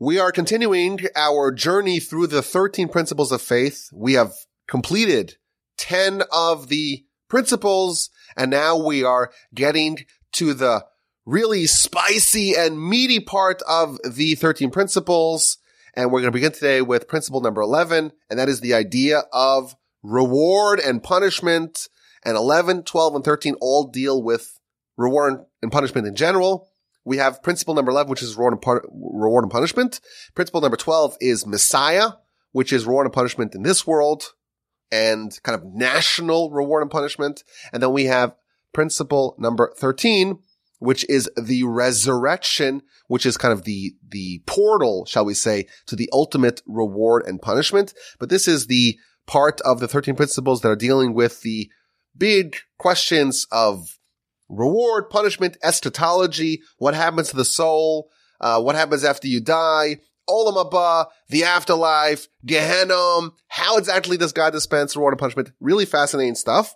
We 0.00 0.20
are 0.20 0.30
continuing 0.30 1.00
our 1.16 1.50
journey 1.50 1.98
through 1.98 2.28
the 2.28 2.40
13 2.40 2.88
principles 2.88 3.32
of 3.32 3.42
faith. 3.42 3.88
We 3.92 4.12
have 4.12 4.32
completed 4.68 5.38
10 5.78 6.22
of 6.32 6.68
the 6.68 7.04
principles 7.28 8.10
and 8.36 8.48
now 8.48 8.76
we 8.76 9.02
are 9.02 9.32
getting 9.52 9.98
to 10.34 10.54
the 10.54 10.84
really 11.26 11.66
spicy 11.66 12.54
and 12.54 12.80
meaty 12.80 13.18
part 13.18 13.60
of 13.68 13.98
the 14.08 14.36
13 14.36 14.70
principles. 14.70 15.58
And 15.94 16.12
we're 16.12 16.20
going 16.20 16.32
to 16.32 16.36
begin 16.36 16.52
today 16.52 16.80
with 16.80 17.08
principle 17.08 17.40
number 17.40 17.60
11. 17.60 18.12
And 18.30 18.38
that 18.38 18.48
is 18.48 18.60
the 18.60 18.74
idea 18.74 19.22
of 19.32 19.74
reward 20.04 20.78
and 20.78 21.02
punishment. 21.02 21.88
And 22.24 22.36
11, 22.36 22.84
12, 22.84 23.16
and 23.16 23.24
13 23.24 23.56
all 23.60 23.88
deal 23.88 24.22
with 24.22 24.60
reward 24.96 25.44
and 25.60 25.72
punishment 25.72 26.06
in 26.06 26.14
general. 26.14 26.67
We 27.08 27.16
have 27.16 27.42
principle 27.42 27.74
number 27.74 27.90
11, 27.90 28.10
which 28.10 28.22
is 28.22 28.36
reward 28.36 28.52
and, 28.52 28.60
pun- 28.60 28.80
reward 28.92 29.42
and 29.42 29.50
punishment. 29.50 29.98
Principle 30.34 30.60
number 30.60 30.76
12 30.76 31.16
is 31.22 31.46
Messiah, 31.46 32.10
which 32.52 32.70
is 32.70 32.84
reward 32.84 33.06
and 33.06 33.14
punishment 33.14 33.54
in 33.54 33.62
this 33.62 33.86
world 33.86 34.34
and 34.92 35.38
kind 35.42 35.56
of 35.56 35.64
national 35.64 36.50
reward 36.50 36.82
and 36.82 36.90
punishment. 36.90 37.44
And 37.72 37.82
then 37.82 37.92
we 37.92 38.04
have 38.04 38.34
principle 38.74 39.36
number 39.38 39.72
13, 39.78 40.38
which 40.80 41.08
is 41.08 41.30
the 41.34 41.64
resurrection, 41.64 42.82
which 43.06 43.24
is 43.24 43.38
kind 43.38 43.52
of 43.52 43.64
the, 43.64 43.94
the 44.06 44.42
portal, 44.46 45.06
shall 45.06 45.24
we 45.24 45.32
say, 45.32 45.66
to 45.86 45.96
the 45.96 46.10
ultimate 46.12 46.60
reward 46.66 47.24
and 47.26 47.40
punishment. 47.40 47.94
But 48.18 48.28
this 48.28 48.46
is 48.46 48.66
the 48.66 48.98
part 49.26 49.62
of 49.62 49.80
the 49.80 49.88
13 49.88 50.14
principles 50.14 50.60
that 50.60 50.68
are 50.68 50.76
dealing 50.76 51.14
with 51.14 51.40
the 51.40 51.70
big 52.14 52.56
questions 52.76 53.46
of 53.50 53.97
reward, 54.48 55.10
punishment, 55.10 55.56
eschatology, 55.62 56.62
what 56.78 56.94
happens 56.94 57.30
to 57.30 57.36
the 57.36 57.44
soul, 57.44 58.10
uh, 58.40 58.60
what 58.60 58.74
happens 58.74 59.04
after 59.04 59.28
you 59.28 59.40
die, 59.40 59.98
Olam 60.28 60.70
Haba, 60.70 61.06
the 61.28 61.44
afterlife, 61.44 62.28
Gehenna, 62.44 63.30
how 63.48 63.78
exactly 63.78 64.16
does 64.16 64.32
God 64.32 64.52
dispense 64.52 64.94
reward 64.94 65.14
and 65.14 65.18
punishment? 65.18 65.52
Really 65.60 65.86
fascinating 65.86 66.34
stuff. 66.34 66.74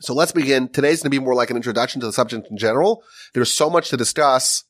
So 0.00 0.14
let's 0.14 0.32
begin. 0.32 0.68
Today's 0.68 1.02
going 1.02 1.10
to 1.10 1.18
be 1.18 1.24
more 1.24 1.34
like 1.34 1.50
an 1.50 1.56
introduction 1.56 2.00
to 2.00 2.06
the 2.06 2.12
subject 2.12 2.48
in 2.50 2.56
general. 2.56 3.02
There's 3.34 3.52
so 3.52 3.68
much 3.68 3.90
to 3.90 3.96
discuss. 3.96 4.64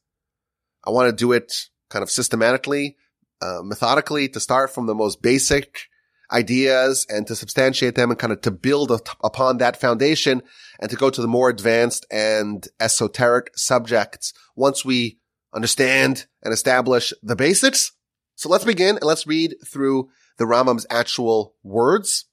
I 0.84 0.90
want 0.90 1.08
to 1.08 1.16
do 1.16 1.32
it 1.32 1.52
kind 1.88 2.02
of 2.02 2.10
systematically, 2.10 2.96
uh, 3.40 3.60
methodically 3.62 4.28
to 4.30 4.40
start 4.40 4.70
from 4.70 4.86
the 4.86 4.94
most 4.94 5.22
basic 5.22 5.89
ideas 6.32 7.06
and 7.08 7.26
to 7.26 7.36
substantiate 7.36 7.94
them 7.94 8.10
and 8.10 8.18
kind 8.18 8.32
of 8.32 8.40
to 8.42 8.50
build 8.50 8.90
upon 9.22 9.58
that 9.58 9.80
foundation 9.80 10.42
and 10.78 10.90
to 10.90 10.96
go 10.96 11.10
to 11.10 11.20
the 11.20 11.28
more 11.28 11.48
advanced 11.48 12.06
and 12.10 12.68
esoteric 12.78 13.50
subjects 13.56 14.32
once 14.56 14.84
we 14.84 15.18
understand 15.54 16.26
and 16.42 16.52
establish 16.52 17.12
the 17.22 17.36
basics. 17.36 17.92
So 18.36 18.48
let's 18.48 18.64
begin 18.64 18.96
and 18.96 19.04
let's 19.04 19.26
read 19.26 19.56
through 19.66 20.08
the 20.38 20.44
Rambam's 20.44 20.86
actual 20.90 21.54
words. 21.62 22.26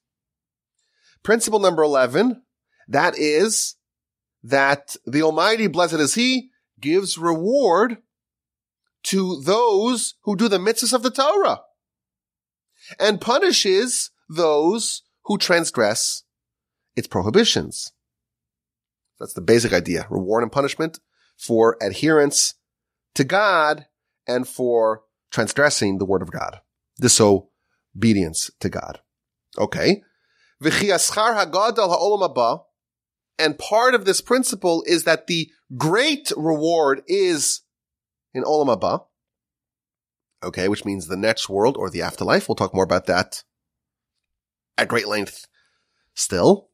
Principle 1.22 1.58
number 1.58 1.82
11, 1.82 2.42
that 2.88 3.18
is 3.18 3.74
that 4.42 4.96
the 5.04 5.22
Almighty, 5.22 5.66
blessed 5.66 5.94
is 5.94 6.14
He, 6.14 6.50
gives 6.80 7.18
reward 7.18 7.98
to 9.02 9.40
those 9.42 10.14
who 10.22 10.36
do 10.36 10.48
the 10.48 10.58
mitzvahs 10.58 10.94
of 10.94 11.02
the 11.02 11.10
Torah 11.10 11.60
and 12.98 13.20
punishes 13.20 14.10
those 14.28 15.02
who 15.24 15.38
transgress 15.38 16.24
its 16.96 17.06
prohibitions. 17.06 17.92
That's 19.20 19.34
the 19.34 19.40
basic 19.40 19.72
idea. 19.72 20.06
Reward 20.10 20.42
and 20.42 20.52
punishment 20.52 21.00
for 21.36 21.76
adherence 21.80 22.54
to 23.14 23.24
God 23.24 23.86
and 24.26 24.46
for 24.46 25.02
transgressing 25.30 25.98
the 25.98 26.04
word 26.04 26.22
of 26.22 26.30
God. 26.30 26.60
Disobedience 27.00 28.50
to 28.60 28.68
God. 28.68 29.00
Okay. 29.56 30.02
And 33.40 33.58
part 33.58 33.94
of 33.94 34.04
this 34.04 34.20
principle 34.20 34.82
is 34.86 35.04
that 35.04 35.26
the 35.26 35.50
great 35.76 36.32
reward 36.36 37.02
is 37.06 37.60
in 38.34 38.42
Olam 38.42 38.76
Haba. 38.76 39.04
Okay, 40.42 40.68
which 40.68 40.84
means 40.84 41.06
the 41.06 41.16
next 41.16 41.48
world 41.48 41.76
or 41.76 41.90
the 41.90 42.02
afterlife. 42.02 42.48
We'll 42.48 42.56
talk 42.56 42.74
more 42.74 42.84
about 42.84 43.06
that 43.06 43.42
at 44.76 44.88
great 44.88 45.08
length 45.08 45.46
still. 46.14 46.68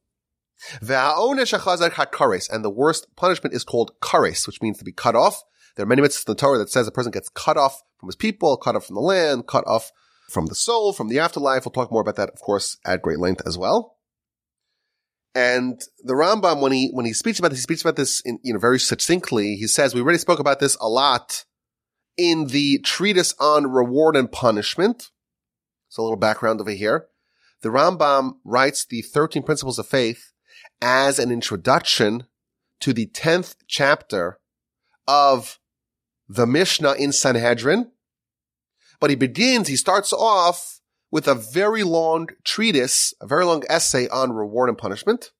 And 0.79 2.63
the 2.63 2.69
worst 2.69 3.07
punishment 3.15 3.55
is 3.55 3.63
called 3.63 3.91
kares, 4.01 4.47
which 4.47 4.61
means 4.61 4.77
to 4.77 4.85
be 4.85 4.91
cut 4.91 5.15
off. 5.15 5.43
There 5.75 5.83
are 5.83 5.87
many 5.87 6.01
mitzvahs 6.01 6.27
in 6.27 6.31
the 6.31 6.35
Torah 6.35 6.57
that 6.59 6.69
says 6.69 6.87
a 6.87 6.91
person 6.91 7.11
gets 7.11 7.29
cut 7.29 7.57
off 7.57 7.81
from 7.99 8.07
his 8.07 8.15
people, 8.15 8.55
cut 8.57 8.75
off 8.75 8.85
from 8.85 8.95
the 8.95 9.01
land, 9.01 9.47
cut 9.47 9.65
off 9.67 9.91
from 10.29 10.45
the 10.45 10.55
soul, 10.55 10.93
from 10.93 11.09
the 11.09 11.19
afterlife. 11.19 11.65
We'll 11.65 11.73
talk 11.73 11.91
more 11.91 12.01
about 12.01 12.15
that, 12.15 12.29
of 12.29 12.39
course, 12.39 12.77
at 12.85 13.01
great 13.01 13.19
length 13.19 13.41
as 13.45 13.57
well. 13.57 13.97
And 15.33 15.81
the 16.01 16.13
Rambam, 16.13 16.61
when 16.61 16.71
he, 16.71 16.89
when 16.93 17.05
he 17.05 17.11
speaks 17.11 17.39
about 17.39 17.49
this, 17.49 17.59
he 17.59 17.63
speaks 17.63 17.81
about 17.81 17.97
this 17.97 18.21
in, 18.21 18.39
you 18.41 18.53
know, 18.53 18.59
very 18.59 18.79
succinctly. 18.79 19.55
He 19.55 19.67
says, 19.67 19.93
we 19.93 19.99
already 19.99 20.17
spoke 20.17 20.39
about 20.39 20.61
this 20.61 20.77
a 20.79 20.87
lot 20.87 21.43
in 22.17 22.47
the 22.47 22.79
treatise 22.79 23.33
on 23.39 23.71
reward 23.71 24.15
and 24.15 24.31
punishment. 24.31 25.11
So 25.89 26.01
a 26.01 26.03
little 26.03 26.17
background 26.17 26.61
over 26.61 26.71
here. 26.71 27.07
The 27.61 27.69
Rambam 27.69 28.37
writes 28.43 28.85
the 28.85 29.01
13 29.01 29.43
principles 29.43 29.79
of 29.79 29.87
faith 29.87 30.31
as 30.81 31.19
an 31.19 31.31
introduction 31.31 32.25
to 32.81 32.93
the 32.93 33.07
10th 33.07 33.55
chapter 33.67 34.39
of 35.07 35.59
the 36.27 36.45
Mishnah 36.45 36.93
in 36.93 37.11
Sanhedrin. 37.11 37.91
But 38.99 39.09
he 39.09 39.15
begins, 39.15 39.67
he 39.67 39.75
starts 39.75 40.13
off 40.13 40.79
with 41.11 41.27
a 41.27 41.35
very 41.35 41.83
long 41.83 42.29
treatise, 42.43 43.13
a 43.21 43.27
very 43.27 43.45
long 43.45 43.63
essay 43.69 44.07
on 44.09 44.33
reward 44.33 44.69
and 44.69 44.77
punishment. 44.77 45.31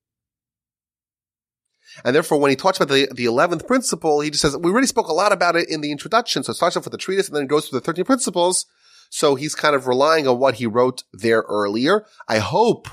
And 2.03 2.15
therefore, 2.15 2.39
when 2.39 2.49
he 2.49 2.55
talks 2.55 2.77
about 2.77 2.93
the, 2.93 3.07
the 3.13 3.25
11th 3.25 3.67
principle, 3.67 4.19
he 4.19 4.29
just 4.29 4.41
says, 4.41 4.57
we 4.57 4.71
already 4.71 4.87
spoke 4.87 5.07
a 5.07 5.13
lot 5.13 5.31
about 5.31 5.55
it 5.55 5.69
in 5.69 5.81
the 5.81 5.91
introduction. 5.91 6.43
So 6.43 6.51
it 6.51 6.55
starts 6.55 6.75
off 6.75 6.83
with 6.83 6.91
the 6.91 6.97
treatise 6.97 7.27
and 7.27 7.35
then 7.35 7.43
it 7.43 7.49
goes 7.49 7.67
through 7.67 7.79
the 7.79 7.85
13 7.85 8.05
principles. 8.05 8.65
So 9.09 9.35
he's 9.35 9.55
kind 9.55 9.75
of 9.75 9.87
relying 9.87 10.27
on 10.27 10.39
what 10.39 10.55
he 10.55 10.65
wrote 10.65 11.03
there 11.13 11.45
earlier. 11.47 12.05
I 12.27 12.39
hope 12.39 12.87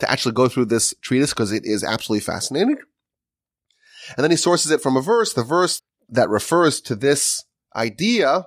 to 0.00 0.10
actually 0.10 0.32
go 0.32 0.48
through 0.48 0.66
this 0.66 0.92
treatise 1.00 1.32
because 1.32 1.52
it 1.52 1.64
is 1.64 1.82
absolutely 1.82 2.20
fascinating. 2.20 2.76
And 4.16 4.22
then 4.22 4.30
he 4.30 4.36
sources 4.36 4.70
it 4.70 4.82
from 4.82 4.96
a 4.96 5.02
verse. 5.02 5.32
The 5.32 5.42
verse 5.42 5.80
that 6.08 6.28
refers 6.28 6.80
to 6.82 6.94
this 6.94 7.44
idea 7.74 8.46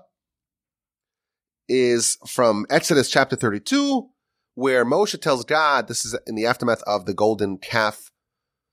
is 1.68 2.18
from 2.28 2.66
Exodus 2.70 3.10
chapter 3.10 3.36
32, 3.36 4.10
where 4.56 4.86
Moshe 4.86 5.20
tells 5.22 5.46
God, 5.46 5.88
this 5.88 6.06
is 6.06 6.18
in 6.26 6.36
the 6.36 6.46
aftermath 6.46 6.82
of 6.84 7.06
the 7.06 7.14
golden 7.14 7.58
calf 7.58 8.12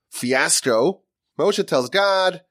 fiasco. 0.09 1.01
Moshe 1.39 1.65
tells 1.65 1.89
God, 1.89 2.41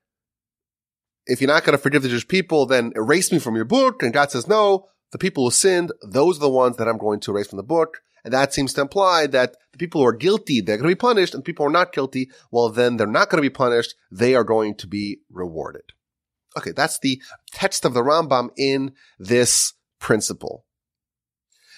if 1.27 1.41
you're 1.41 1.49
not 1.49 1.65
going 1.65 1.77
to 1.77 1.83
forgive 1.83 2.03
the 2.03 2.09
Jewish 2.09 2.29
people, 2.29 2.67
then 2.67 2.93
erase 2.95 3.33
me 3.33 3.39
from 3.39 3.57
your 3.57 3.65
book. 3.65 4.03
And 4.03 4.13
God 4.13 4.31
says, 4.31 4.47
no, 4.47 4.89
the 5.13 5.19
people 5.19 5.45
who 5.45 5.51
sinned, 5.51 5.93
those 6.03 6.39
are 6.39 6.43
the 6.43 6.49
ones 6.49 6.77
that 6.77 6.89
I'm 6.89 6.99
going 6.99 7.21
to 7.21 7.33
erase 7.33 7.49
from 7.49 7.57
the 7.57 7.65
book. 7.65 8.03
And 8.25 8.33
that 8.33 8.53
seems 8.53 8.73
to 8.75 8.81
imply 8.81 9.27
that 9.29 9.57
the 9.73 9.79
people 9.79 10.01
who 10.01 10.07
are 10.07 10.13
guilty, 10.13 10.61
they're 10.61 10.77
going 10.77 10.89
to 10.89 10.97
be 10.97 10.99
punished, 10.99 11.35
and 11.35 11.45
people 11.45 11.65
who 11.65 11.69
are 11.69 11.73
not 11.73 11.93
guilty, 11.93 12.29
well, 12.51 12.69
then 12.69 12.97
they're 12.97 13.07
not 13.07 13.31
going 13.31 13.43
to 13.43 13.49
be 13.49 13.53
punished. 13.53 13.95
They 14.11 14.35
are 14.35 14.45
going 14.45 14.75
to 14.77 14.87
be 14.87 15.21
rewarded. 15.31 15.93
Okay, 16.59 16.73
that's 16.73 16.99
the 16.99 17.23
text 17.53 17.85
of 17.85 17.95
the 17.95 18.03
Rambam 18.03 18.51
in 18.57 18.95
this 19.19 19.75
principle. 20.01 20.65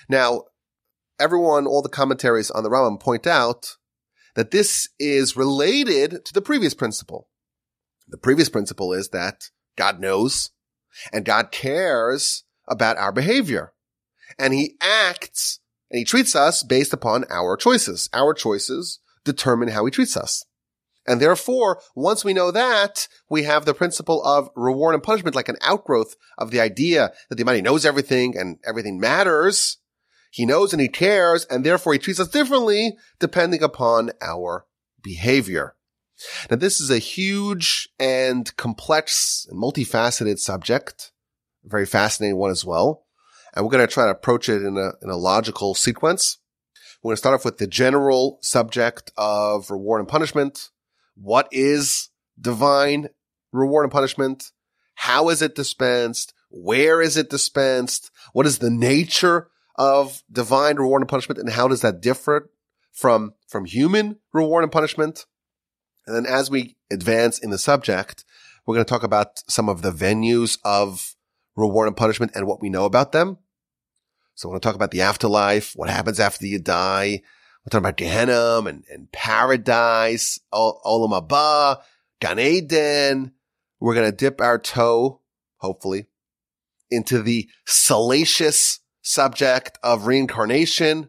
Now, 0.08 0.44
everyone, 1.20 1.66
all 1.66 1.82
the 1.82 1.88
commentaries 1.88 2.50
on 2.50 2.62
the 2.62 2.70
Rambam 2.70 2.98
point 2.98 3.26
out 3.26 3.76
that 4.38 4.52
this 4.52 4.88
is 5.00 5.36
related 5.36 6.24
to 6.24 6.32
the 6.32 6.40
previous 6.40 6.72
principle. 6.72 7.28
The 8.06 8.16
previous 8.16 8.48
principle 8.48 8.92
is 8.92 9.08
that 9.08 9.50
God 9.76 9.98
knows 9.98 10.50
and 11.12 11.24
God 11.24 11.50
cares 11.50 12.44
about 12.68 12.98
our 12.98 13.10
behavior 13.10 13.72
and 14.38 14.54
he 14.54 14.76
acts 14.80 15.58
and 15.90 15.98
he 15.98 16.04
treats 16.04 16.36
us 16.36 16.62
based 16.62 16.92
upon 16.92 17.24
our 17.28 17.56
choices. 17.56 18.08
Our 18.12 18.32
choices 18.32 19.00
determine 19.24 19.70
how 19.70 19.84
he 19.86 19.90
treats 19.90 20.16
us. 20.16 20.44
And 21.04 21.20
therefore, 21.20 21.80
once 21.96 22.24
we 22.24 22.32
know 22.32 22.52
that, 22.52 23.08
we 23.28 23.42
have 23.42 23.64
the 23.64 23.74
principle 23.74 24.22
of 24.22 24.50
reward 24.54 24.94
and 24.94 25.02
punishment 25.02 25.34
like 25.34 25.48
an 25.48 25.56
outgrowth 25.62 26.14
of 26.38 26.52
the 26.52 26.60
idea 26.60 27.10
that 27.28 27.34
the 27.34 27.42
Almighty 27.42 27.62
knows 27.62 27.84
everything 27.84 28.38
and 28.38 28.58
everything 28.64 29.00
matters. 29.00 29.78
He 30.38 30.46
knows 30.46 30.72
and 30.72 30.80
he 30.80 30.86
cares, 30.86 31.44
and 31.46 31.66
therefore 31.66 31.94
he 31.94 31.98
treats 31.98 32.20
us 32.20 32.28
differently 32.28 32.96
depending 33.18 33.60
upon 33.60 34.12
our 34.22 34.66
behavior. 35.02 35.74
Now, 36.48 36.58
this 36.58 36.80
is 36.80 36.90
a 36.90 36.98
huge 36.98 37.88
and 37.98 38.56
complex 38.56 39.48
and 39.50 39.60
multifaceted 39.60 40.38
subject, 40.38 41.10
a 41.66 41.68
very 41.68 41.86
fascinating 41.86 42.36
one 42.36 42.52
as 42.52 42.64
well. 42.64 43.04
And 43.52 43.64
we're 43.64 43.72
going 43.72 43.84
to 43.84 43.92
try 43.92 44.04
to 44.04 44.12
approach 44.12 44.48
it 44.48 44.62
in 44.62 44.76
a, 44.76 44.92
in 45.02 45.10
a 45.10 45.16
logical 45.16 45.74
sequence. 45.74 46.38
We're 47.02 47.08
going 47.08 47.16
to 47.16 47.18
start 47.18 47.34
off 47.34 47.44
with 47.44 47.58
the 47.58 47.66
general 47.66 48.38
subject 48.40 49.10
of 49.16 49.72
reward 49.72 50.02
and 50.02 50.08
punishment. 50.08 50.70
What 51.16 51.48
is 51.50 52.10
divine 52.40 53.08
reward 53.50 53.86
and 53.86 53.92
punishment? 53.92 54.52
How 54.94 55.30
is 55.30 55.42
it 55.42 55.56
dispensed? 55.56 56.32
Where 56.48 57.02
is 57.02 57.16
it 57.16 57.28
dispensed? 57.28 58.12
What 58.32 58.46
is 58.46 58.60
the 58.60 58.70
nature 58.70 59.48
of 59.78 60.22
divine 60.30 60.76
reward 60.76 61.00
and 61.00 61.08
punishment? 61.08 61.38
And 61.38 61.50
how 61.50 61.68
does 61.68 61.80
that 61.80 62.02
differ 62.02 62.50
from, 62.92 63.32
from 63.46 63.64
human 63.64 64.18
reward 64.32 64.64
and 64.64 64.72
punishment? 64.72 65.24
And 66.06 66.14
then 66.14 66.26
as 66.26 66.50
we 66.50 66.76
advance 66.90 67.38
in 67.38 67.50
the 67.50 67.58
subject, 67.58 68.24
we're 68.66 68.74
going 68.74 68.84
to 68.84 68.90
talk 68.90 69.04
about 69.04 69.42
some 69.48 69.68
of 69.68 69.80
the 69.80 69.92
venues 69.92 70.58
of 70.64 71.14
reward 71.56 71.86
and 71.86 71.96
punishment 71.96 72.32
and 72.34 72.46
what 72.46 72.60
we 72.60 72.68
know 72.68 72.84
about 72.84 73.12
them. 73.12 73.38
So 74.34 74.48
we're 74.48 74.54
going 74.54 74.60
to 74.60 74.68
talk 74.68 74.74
about 74.74 74.90
the 74.90 75.02
afterlife, 75.02 75.72
what 75.74 75.88
happens 75.88 76.20
after 76.20 76.46
you 76.46 76.58
die. 76.58 77.22
We're 77.64 77.70
talking 77.70 77.84
about 77.84 77.96
Gehenna 77.96 78.58
and, 78.68 78.84
and 78.90 79.10
paradise, 79.10 80.38
Olam 80.52 81.28
Haba, 81.28 81.80
Gan 82.20 82.38
Eden. 82.38 83.32
We're 83.80 83.94
going 83.94 84.10
to 84.10 84.16
dip 84.16 84.40
our 84.40 84.58
toe, 84.58 85.20
hopefully, 85.56 86.06
into 86.90 87.22
the 87.22 87.48
salacious 87.66 88.80
subject 89.08 89.78
of 89.82 90.06
reincarnation. 90.06 91.08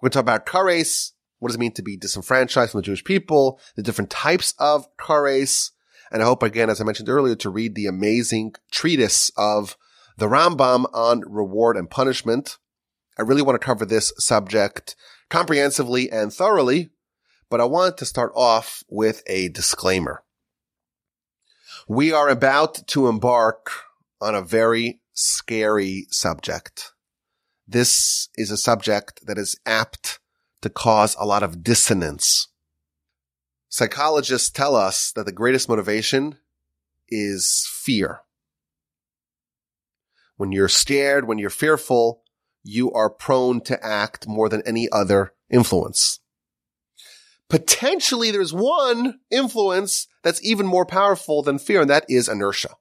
We're 0.00 0.08
going 0.08 0.10
to 0.10 0.14
talk 0.16 0.22
about 0.22 0.46
kares. 0.46 1.12
What 1.38 1.48
does 1.48 1.56
it 1.56 1.60
mean 1.60 1.72
to 1.74 1.82
be 1.82 1.96
disenfranchised 1.96 2.72
from 2.72 2.78
the 2.78 2.84
Jewish 2.84 3.04
people? 3.04 3.60
The 3.76 3.82
different 3.82 4.10
types 4.10 4.54
of 4.58 4.86
kares. 4.96 5.70
And 6.10 6.20
I 6.20 6.26
hope 6.26 6.42
again, 6.42 6.68
as 6.68 6.80
I 6.80 6.84
mentioned 6.84 7.08
earlier, 7.08 7.36
to 7.36 7.50
read 7.50 7.74
the 7.74 7.86
amazing 7.86 8.54
treatise 8.72 9.30
of 9.36 9.76
the 10.18 10.26
Rambam 10.26 10.86
on 10.92 11.22
reward 11.26 11.76
and 11.76 11.88
punishment. 11.88 12.58
I 13.16 13.22
really 13.22 13.42
want 13.42 13.60
to 13.60 13.64
cover 13.64 13.86
this 13.86 14.12
subject 14.18 14.96
comprehensively 15.30 16.10
and 16.10 16.32
thoroughly, 16.32 16.90
but 17.48 17.60
I 17.60 17.64
want 17.64 17.98
to 17.98 18.04
start 18.04 18.32
off 18.34 18.82
with 18.88 19.22
a 19.28 19.48
disclaimer. 19.48 20.24
We 21.88 22.12
are 22.12 22.28
about 22.28 22.86
to 22.88 23.06
embark 23.06 23.70
on 24.20 24.34
a 24.34 24.42
very 24.42 25.00
scary 25.14 26.06
subject. 26.10 26.92
This 27.66 28.28
is 28.36 28.50
a 28.50 28.56
subject 28.56 29.26
that 29.26 29.38
is 29.38 29.58
apt 29.64 30.18
to 30.62 30.70
cause 30.70 31.16
a 31.18 31.26
lot 31.26 31.42
of 31.42 31.62
dissonance. 31.62 32.48
Psychologists 33.68 34.50
tell 34.50 34.76
us 34.76 35.12
that 35.12 35.26
the 35.26 35.32
greatest 35.32 35.68
motivation 35.68 36.36
is 37.08 37.66
fear. 37.70 38.20
When 40.36 40.52
you're 40.52 40.68
scared, 40.68 41.26
when 41.26 41.38
you're 41.38 41.50
fearful, 41.50 42.22
you 42.62 42.92
are 42.92 43.10
prone 43.10 43.60
to 43.62 43.84
act 43.84 44.28
more 44.28 44.48
than 44.48 44.62
any 44.66 44.88
other 44.90 45.32
influence. 45.50 46.20
Potentially 47.48 48.30
there's 48.30 48.52
one 48.52 49.20
influence 49.30 50.06
that's 50.22 50.42
even 50.44 50.66
more 50.66 50.86
powerful 50.86 51.42
than 51.42 51.58
fear, 51.58 51.82
and 51.82 51.90
that 51.90 52.06
is 52.08 52.28
inertia. 52.28 52.76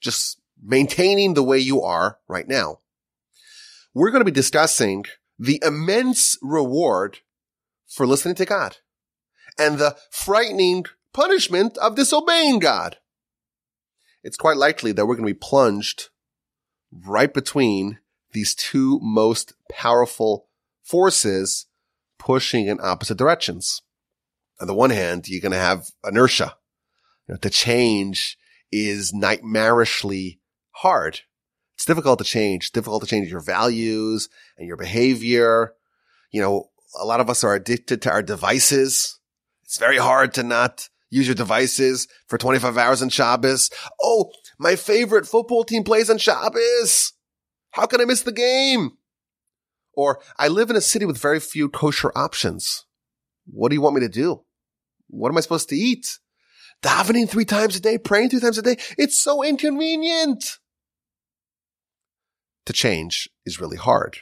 Just 0.00 0.40
maintaining 0.62 1.34
the 1.34 1.42
way 1.42 1.58
you 1.58 1.82
are 1.82 2.18
right 2.28 2.46
now. 2.46 2.80
We're 3.98 4.12
going 4.12 4.20
to 4.20 4.30
be 4.30 4.30
discussing 4.30 5.06
the 5.40 5.60
immense 5.60 6.38
reward 6.40 7.18
for 7.88 8.06
listening 8.06 8.36
to 8.36 8.44
God 8.44 8.76
and 9.58 9.76
the 9.76 9.96
frightening 10.12 10.84
punishment 11.12 11.76
of 11.78 11.96
disobeying 11.96 12.60
God. 12.60 12.98
It's 14.22 14.36
quite 14.36 14.56
likely 14.56 14.92
that 14.92 15.04
we're 15.04 15.16
going 15.16 15.26
to 15.26 15.34
be 15.34 15.40
plunged 15.42 16.10
right 16.92 17.34
between 17.34 17.98
these 18.30 18.54
two 18.54 19.00
most 19.02 19.54
powerful 19.68 20.46
forces 20.84 21.66
pushing 22.20 22.68
in 22.68 22.78
opposite 22.80 23.18
directions. 23.18 23.82
On 24.60 24.68
the 24.68 24.74
one 24.74 24.90
hand, 24.90 25.26
you're 25.26 25.42
going 25.42 25.50
to 25.50 25.58
have 25.58 25.88
inertia. 26.06 26.54
You 27.26 27.34
know, 27.34 27.38
to 27.38 27.50
change 27.50 28.38
is 28.70 29.12
nightmarishly 29.12 30.38
hard. 30.70 31.22
It's 31.78 31.84
difficult 31.84 32.18
to 32.18 32.24
change, 32.24 32.72
difficult 32.72 33.04
to 33.04 33.08
change 33.08 33.30
your 33.30 33.38
values 33.38 34.28
and 34.56 34.66
your 34.66 34.76
behavior. 34.76 35.74
You 36.32 36.40
know, 36.40 36.70
a 37.00 37.04
lot 37.04 37.20
of 37.20 37.30
us 37.30 37.44
are 37.44 37.54
addicted 37.54 38.02
to 38.02 38.10
our 38.10 38.20
devices. 38.20 39.20
It's 39.62 39.78
very 39.78 39.98
hard 39.98 40.34
to 40.34 40.42
not 40.42 40.88
use 41.08 41.28
your 41.28 41.36
devices 41.36 42.08
for 42.26 42.36
25 42.36 42.76
hours 42.76 43.00
on 43.00 43.10
Shabbos. 43.10 43.70
Oh, 44.02 44.32
my 44.58 44.74
favorite 44.74 45.24
football 45.24 45.62
team 45.62 45.84
plays 45.84 46.10
on 46.10 46.18
Shabbos. 46.18 47.12
How 47.70 47.86
can 47.86 48.00
I 48.00 48.06
miss 48.06 48.22
the 48.22 48.32
game? 48.32 48.98
Or 49.92 50.18
I 50.36 50.48
live 50.48 50.70
in 50.70 50.76
a 50.76 50.80
city 50.80 51.04
with 51.04 51.16
very 51.16 51.38
few 51.38 51.68
kosher 51.68 52.10
options. 52.16 52.86
What 53.46 53.68
do 53.68 53.76
you 53.76 53.82
want 53.82 53.94
me 53.94 54.00
to 54.00 54.08
do? 54.08 54.42
What 55.06 55.28
am 55.28 55.38
I 55.38 55.42
supposed 55.42 55.68
to 55.68 55.76
eat? 55.76 56.18
Davening 56.82 57.28
three 57.28 57.44
times 57.44 57.76
a 57.76 57.80
day, 57.80 57.98
praying 57.98 58.30
three 58.30 58.40
times 58.40 58.58
a 58.58 58.62
day. 58.62 58.78
It's 58.98 59.16
so 59.16 59.44
inconvenient. 59.44 60.58
To 62.68 62.74
change 62.74 63.30
is 63.46 63.58
really 63.58 63.78
hard. 63.78 64.18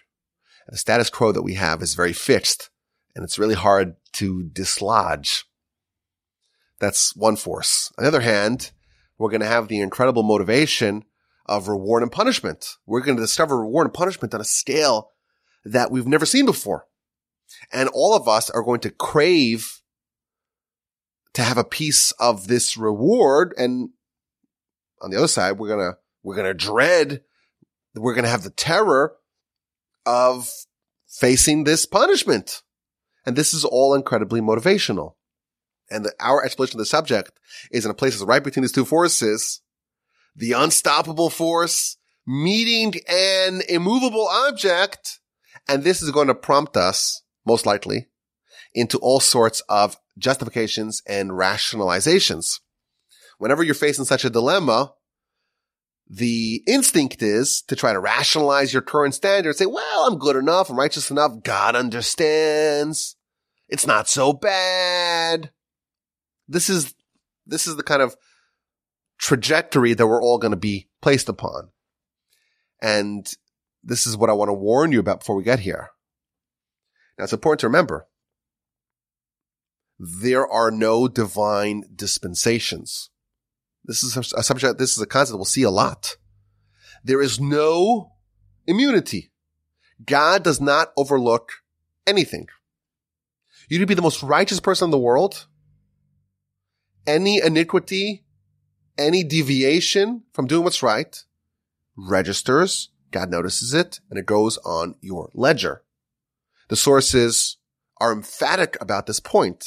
And 0.69 0.75
the 0.75 0.79
status 0.79 1.11
quo 1.11 1.33
that 1.33 1.43
we 1.43 1.55
have 1.55 1.83
is 1.83 1.97
very 1.97 2.13
fixed 2.13 2.71
and 3.17 3.25
it's 3.25 3.41
really 3.41 3.57
hard 3.57 3.97
to 4.13 4.45
dislodge. 4.45 5.47
That's 6.79 7.17
one 7.17 7.35
force. 7.35 7.93
On 7.99 8.05
the 8.05 8.09
other 8.09 8.21
hand, 8.21 8.71
we're 9.19 9.31
going 9.31 9.41
to 9.41 9.49
have 9.49 9.67
the 9.67 9.81
incredible 9.81 10.23
motivation 10.23 11.03
of 11.47 11.67
reward 11.67 12.05
and 12.05 12.13
punishment. 12.13 12.77
We're 12.87 13.01
going 13.01 13.17
to 13.17 13.23
discover 13.23 13.59
reward 13.59 13.89
and 13.89 13.95
punishment 13.95 14.33
on 14.33 14.41
a 14.41 14.45
scale 14.45 15.11
that 15.65 15.91
we've 15.91 16.07
never 16.07 16.25
seen 16.25 16.47
before. 16.47 16.87
And 17.73 17.89
all 17.93 18.15
of 18.15 18.29
us 18.29 18.49
are 18.51 18.63
going 18.63 18.79
to 18.83 18.91
crave 18.91 19.83
to 21.35 21.43
have 21.43 21.59
a 21.59 21.65
piece 21.65 22.13
of 22.13 22.47
this 22.47 22.77
reward. 22.77 23.55
And 23.59 23.91
on 25.03 25.11
the 25.11 25.17
other 25.17 25.27
side, 25.27 25.59
we're 25.59 25.75
going 25.75 25.91
to, 25.91 25.99
we're 26.23 26.37
going 26.37 26.47
to 26.47 26.55
dread, 26.55 27.23
we're 28.03 28.15
going 28.15 28.25
to 28.25 28.31
have 28.31 28.43
the 28.43 28.51
terror 28.51 29.15
of 30.05 30.51
facing 31.09 31.65
this 31.65 31.87
punishment. 31.87 32.63
And 33.25 33.37
this 33.37 33.53
is 33.55 33.65
all 33.65 33.95
incredibly 33.95 34.41
motivational. 34.41 35.15
And 35.91 36.05
the, 36.05 36.13
our 36.21 36.45
exploration 36.45 36.77
of 36.77 36.81
the 36.81 36.87
subject 36.87 37.33
is 37.71 37.85
in 37.85 37.91
a 37.91 37.95
place 37.95 38.15
that's 38.15 38.27
right 38.27 38.43
between 38.43 38.63
these 38.63 38.73
two 38.73 38.85
forces 38.85 39.63
the 40.37 40.53
unstoppable 40.53 41.31
force 41.31 41.97
meeting 42.27 42.95
an 43.09 43.63
immovable 43.69 44.29
object. 44.29 45.21
And 45.69 45.83
this 45.83 46.03
is 46.03 46.11
going 46.11 46.29
to 46.29 46.35
prompt 46.35 46.77
us, 46.77 47.23
most 47.45 47.67
likely, 47.67 48.09
into 48.75 48.99
all 48.99 49.21
sorts 49.21 49.63
of 49.69 49.97
justifications 50.19 51.03
and 51.09 51.31
rationalizations. 51.31 52.61
Whenever 53.39 53.63
you're 53.63 53.75
facing 53.75 54.05
such 54.05 54.25
a 54.25 54.31
dilemma, 54.31 54.93
the 56.09 56.63
instinct 56.67 57.23
is 57.23 57.63
to 57.63 57.77
try 57.77 57.93
to 57.93 57.99
rationalize 57.99 58.73
your 58.73 58.83
current 58.83 59.15
standard 59.15 59.51
and 59.51 59.57
say, 59.57 59.67
well, 59.67 60.07
I'm 60.07 60.19
good 60.19 60.37
enough. 60.37 60.71
I'm 60.71 60.79
righteous 60.79 61.11
enough. 61.11 61.43
God 61.43 61.75
understands. 61.75 63.17
It's 63.69 63.87
not 63.87 64.09
so 64.09 64.33
bad. 64.33 65.51
This 66.47 66.71
is, 66.71 66.95
this 67.47 67.67
is 67.67 67.77
the 67.77 67.83
kind 67.83 68.03
of 68.03 68.17
trajectory 69.19 69.95
that 69.95 70.07
we're 70.07 70.23
all 70.23 70.39
going 70.39 70.53
to 70.53 70.57
be 70.57 70.89
placed 71.03 71.29
upon. 71.29 71.71
And 72.81 73.29
this 73.83 74.07
is 74.07 74.17
what 74.17 74.31
I 74.31 74.35
want 74.35 74.49
to 74.49 74.55
warn 74.55 74.93
you 74.93 75.01
about 75.01 75.21
before 75.21 75.37
we 75.37 75.43
get 75.43 75.61
here. 75.61 75.91
Now 77.19 77.25
it's 77.25 77.33
important 77.33 77.61
to 77.61 77.67
remember 77.67 78.07
there 79.99 80.47
are 80.47 80.71
no 80.71 81.09
divine 81.09 81.85
dispensations. 81.95 83.11
This 83.87 84.03
is 84.03 84.17
a 84.17 84.43
subject, 84.43 84.79
this 84.79 84.97
is 84.97 85.03
a 85.03 85.07
concept 85.07 85.37
we'll 85.37 85.45
see 85.45 85.63
a 85.63 85.71
lot. 85.71 86.17
There 87.05 87.23
is 87.23 87.41
no 87.41 88.13
immunity. 88.67 89.31
God 90.05 90.43
does 90.43 90.61
not 90.61 90.93
overlook 90.97 91.53
anything. 92.07 92.49
You 93.69 93.79
to 93.79 93.87
be 93.87 93.95
the 93.95 94.03
most 94.03 94.23
righteous 94.23 94.61
person 94.61 94.87
in 94.87 94.91
the 94.91 94.99
world. 94.99 95.47
Any 97.07 97.41
iniquity 97.41 98.27
any 98.99 99.23
deviation 99.23 100.23
from 100.33 100.47
doing 100.47 100.65
what's 100.65 100.83
right 100.83 101.25
registers, 101.97 102.91
God 103.11 103.31
notices 103.31 103.73
it, 103.75 104.01
and 104.11 104.19
it 104.19 104.27
goes 104.27 104.59
on 104.59 104.97
your 105.01 105.31
ledger. 105.35 105.83
The 106.69 106.77
sources 106.77 107.57
are 107.99 108.13
emphatic 108.13 108.77
about 108.81 109.07
this 109.07 109.21
point. 109.21 109.65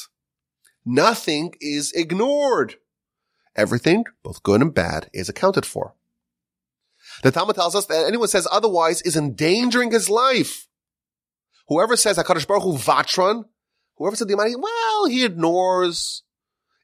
Nothing 0.86 1.54
is 1.60 1.92
ignored. 1.94 2.76
Everything, 3.60 4.06
both 4.24 4.42
good 4.42 4.62
and 4.62 4.74
bad, 4.74 5.10
is 5.14 5.28
accounted 5.28 5.66
for. 5.66 5.94
The 7.24 7.32
Talmud 7.32 7.58
tells 7.58 7.76
us 7.76 7.88
that 7.88 8.08
anyone 8.08 8.30
says 8.30 8.48
otherwise 8.50 9.02
is 9.02 9.18
endangering 9.18 9.92
his 9.92 10.10
life. 10.10 10.70
Whoever 11.68 11.98
says 11.98 12.18
HaKadosh 12.18 12.48
Baruch 12.48 12.64
Hu 12.64 12.78
Vatron, 12.78 13.44
whoever 13.98 14.16
said 14.16 14.30
the 14.30 14.36
Almighty, 14.36 14.56
well, 14.56 15.08
he 15.08 15.26
ignores 15.26 16.24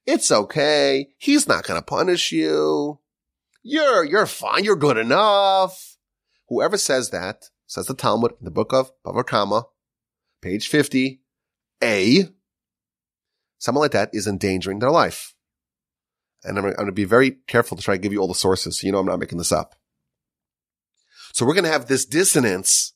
it's 0.05 0.31
okay. 0.31 1.07
He's 1.17 1.47
not 1.47 1.65
going 1.65 1.79
to 1.79 1.85
punish 1.85 2.33
you. 2.33 2.99
You're, 3.63 4.03
you're 4.03 4.25
fine. 4.25 4.65
You're 4.65 4.75
good 4.75 4.97
enough. 4.97 5.97
Whoever 6.49 6.77
says 6.77 7.11
that, 7.11 7.45
says 7.67 7.87
the 7.87 7.95
Talmud 7.95 8.33
in 8.39 8.43
the 8.43 8.51
book 8.51 8.73
of 8.73 8.91
Bava 9.03 9.25
Kama, 9.25 9.63
page 10.41 10.67
50, 10.67 11.21
A, 11.81 12.27
someone 13.59 13.83
like 13.83 13.91
that 13.91 14.09
is 14.11 14.27
endangering 14.27 14.79
their 14.79 14.91
life. 14.91 15.34
And 16.45 16.57
I'm, 16.57 16.65
I'm 16.65 16.73
going 16.73 16.85
to 16.87 16.91
be 16.91 17.05
very 17.05 17.31
careful 17.47 17.77
to 17.77 17.83
try 17.83 17.95
to 17.95 18.01
give 18.01 18.13
you 18.13 18.19
all 18.19 18.27
the 18.27 18.35
sources 18.35 18.79
so 18.79 18.87
you 18.87 18.93
know 18.93 18.99
I'm 18.99 19.05
not 19.05 19.19
making 19.19 19.37
this 19.37 19.51
up. 19.51 19.75
So 21.33 21.45
we're 21.45 21.53
going 21.53 21.65
to 21.65 21.71
have 21.71 21.87
this 21.87 22.05
dissonance 22.05 22.93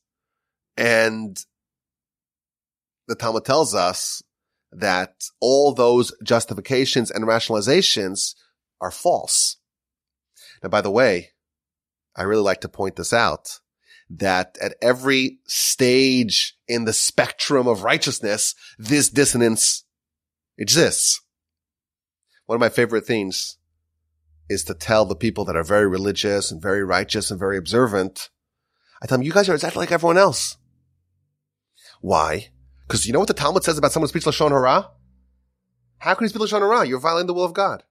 and 0.78 1.38
the 3.08 3.16
Talmud 3.16 3.44
tells 3.44 3.76
us 3.76 4.24
that 4.72 5.16
all 5.42 5.74
those 5.74 6.14
justifications 6.24 7.12
and 7.12 7.26
rationalizations 7.26 8.36
are 8.80 8.92
false. 8.92 9.58
Now, 10.64 10.70
by 10.70 10.82
the 10.82 10.92
way, 10.92 11.32
I 12.16 12.24
really 12.24 12.44
like 12.44 12.62
to 12.62 12.70
point 12.70 12.96
this 12.96 13.12
out 13.12 13.60
that 14.10 14.58
at 14.62 14.76
every 14.82 15.40
stage 15.46 16.56
in 16.68 16.86
the 16.86 16.94
spectrum 16.94 17.68
of 17.68 17.84
righteousness, 17.84 18.56
this 18.78 19.10
dissonance 19.10 19.84
exists. 20.58 21.22
One 22.50 22.56
of 22.56 22.62
my 22.62 22.70
favorite 22.70 23.06
things 23.06 23.60
is 24.50 24.64
to 24.64 24.74
tell 24.74 25.06
the 25.06 25.16
people 25.16 25.46
that 25.46 25.56
are 25.56 25.64
very 25.64 25.88
religious 25.88 26.50
and 26.50 26.60
very 26.60 26.84
righteous 26.84 27.30
and 27.30 27.40
very 27.40 27.60
observant. 27.60 28.32
I 29.04 29.06
tell 29.06 29.20
them, 29.20 29.24
you 29.24 29.32
guys 29.32 29.48
are 29.50 29.54
exactly 29.54 29.82
like 29.82 29.92
everyone 29.92 30.18
else. 30.18 30.58
Why? 32.02 32.50
Because 32.88 33.06
you 33.06 33.14
know 33.14 33.20
what 33.20 33.28
the 33.28 33.36
Talmud 33.36 33.64
says 33.64 33.78
about 33.78 33.92
someone 33.92 34.08
who 34.08 34.20
speaks 34.20 34.26
Lashon 34.26 34.50
Hara? 34.50 34.90
How 36.00 36.16
can 36.16 36.26
he 36.26 36.30
speak 36.30 36.42
Lashon 36.42 36.62
Hara? 36.62 36.88
You're 36.88 37.00
violating 37.00 37.28
the 37.28 37.36
will 37.36 37.44
of 37.44 37.54
God. 37.54 37.84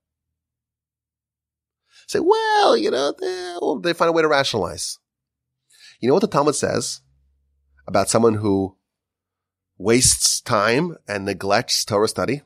Say, 2.09 2.19
well, 2.19 2.77
you 2.77 2.91
know, 2.91 3.15
they, 3.17 3.55
well, 3.63 3.79
they 3.79 3.93
find 3.93 4.09
a 4.09 4.13
way 4.13 4.23
to 4.23 4.29
rationalize. 4.29 4.99
You 6.01 6.09
know 6.09 6.15
what 6.15 6.23
the 6.23 6.27
Talmud 6.27 6.57
says 6.57 7.01
about 7.87 8.09
someone 8.09 8.35
who 8.35 8.77
wastes 9.77 10.41
time 10.41 10.97
and 11.07 11.25
neglects 11.25 11.85
Torah 11.85 12.09
study? 12.09 12.43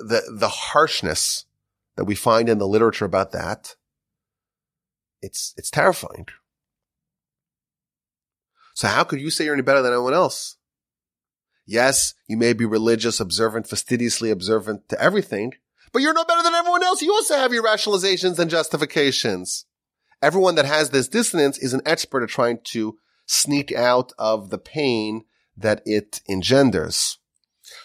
The, 0.00 0.22
the 0.32 0.48
harshness 0.48 1.44
that 1.96 2.04
we 2.04 2.14
find 2.14 2.48
in 2.48 2.58
the 2.58 2.68
literature 2.68 3.04
about 3.04 3.32
that, 3.32 3.76
it's, 5.22 5.54
it's 5.56 5.70
terrifying. 5.70 6.26
So 8.74 8.88
how 8.88 9.04
could 9.04 9.20
you 9.20 9.30
say 9.30 9.44
you're 9.44 9.54
any 9.54 9.62
better 9.62 9.82
than 9.82 9.92
anyone 9.92 10.14
else? 10.14 10.56
Yes, 11.66 12.14
you 12.26 12.36
may 12.36 12.52
be 12.52 12.64
religious, 12.64 13.20
observant, 13.20 13.68
fastidiously 13.68 14.30
observant 14.30 14.88
to 14.88 15.00
everything, 15.00 15.52
but 15.92 16.02
you're 16.02 16.14
no 16.14 16.24
better 16.24 16.42
than 16.42 16.54
everyone 16.54 16.82
else. 16.82 17.00
You 17.02 17.12
also 17.12 17.36
have 17.36 17.52
your 17.52 17.62
rationalizations 17.62 18.38
and 18.40 18.50
justifications. 18.50 19.66
Everyone 20.22 20.56
that 20.56 20.64
has 20.64 20.90
this 20.90 21.06
dissonance 21.06 21.58
is 21.58 21.72
an 21.72 21.82
expert 21.86 22.24
at 22.24 22.28
trying 22.28 22.58
to 22.64 22.98
sneak 23.26 23.70
out 23.70 24.12
of 24.18 24.50
the 24.50 24.58
pain 24.58 25.26
that 25.56 25.82
it 25.84 26.20
engenders. 26.28 27.19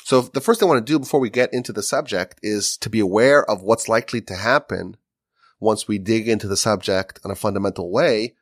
So 0.04 0.22
the 0.22 0.42
first 0.42 0.60
thing 0.60 0.68
I 0.68 0.74
want 0.74 0.86
to 0.86 0.94
do 0.94 1.00
before 1.00 1.20
we 1.20 1.30
get 1.30 1.54
into 1.54 1.74
the 1.74 1.84
subject 1.84 2.39
is 2.42 2.77
to 2.77 2.89
be 2.89 3.00
aware 3.00 3.50
of 3.50 3.62
what's 3.62 3.89
likely 3.89 4.22
to 4.22 4.36
happen 4.36 4.98
once 5.60 5.88
we 5.88 5.98
dig 5.98 6.27
into 6.27 6.48
the 6.48 6.58
subject 6.58 7.20
in 7.24 7.32
a 7.32 7.36
fundamental 7.36 7.92
way. 7.92 8.36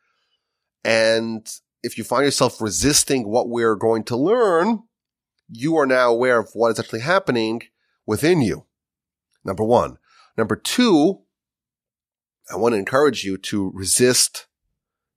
And 0.84 1.48
if 1.82 1.98
you 1.98 2.04
find 2.04 2.26
yourself 2.26 2.62
resisting 2.62 3.28
what 3.28 3.50
we're 3.50 3.76
going 3.76 4.04
to 4.06 4.18
learn, 4.18 4.84
you 5.50 5.78
are 5.78 5.86
now 5.86 6.12
aware 6.12 6.40
of 6.40 6.50
what 6.54 6.72
is 6.72 6.80
actually 6.80 7.02
happening 7.02 7.62
within 8.06 8.42
you. 8.42 8.66
Number 9.44 9.64
one. 9.64 9.98
Number 10.38 10.56
two, 10.56 11.22
I 12.52 12.56
want 12.56 12.74
to 12.74 12.80
encourage 12.80 13.24
you 13.24 13.38
to 13.38 13.72
resist 13.74 14.48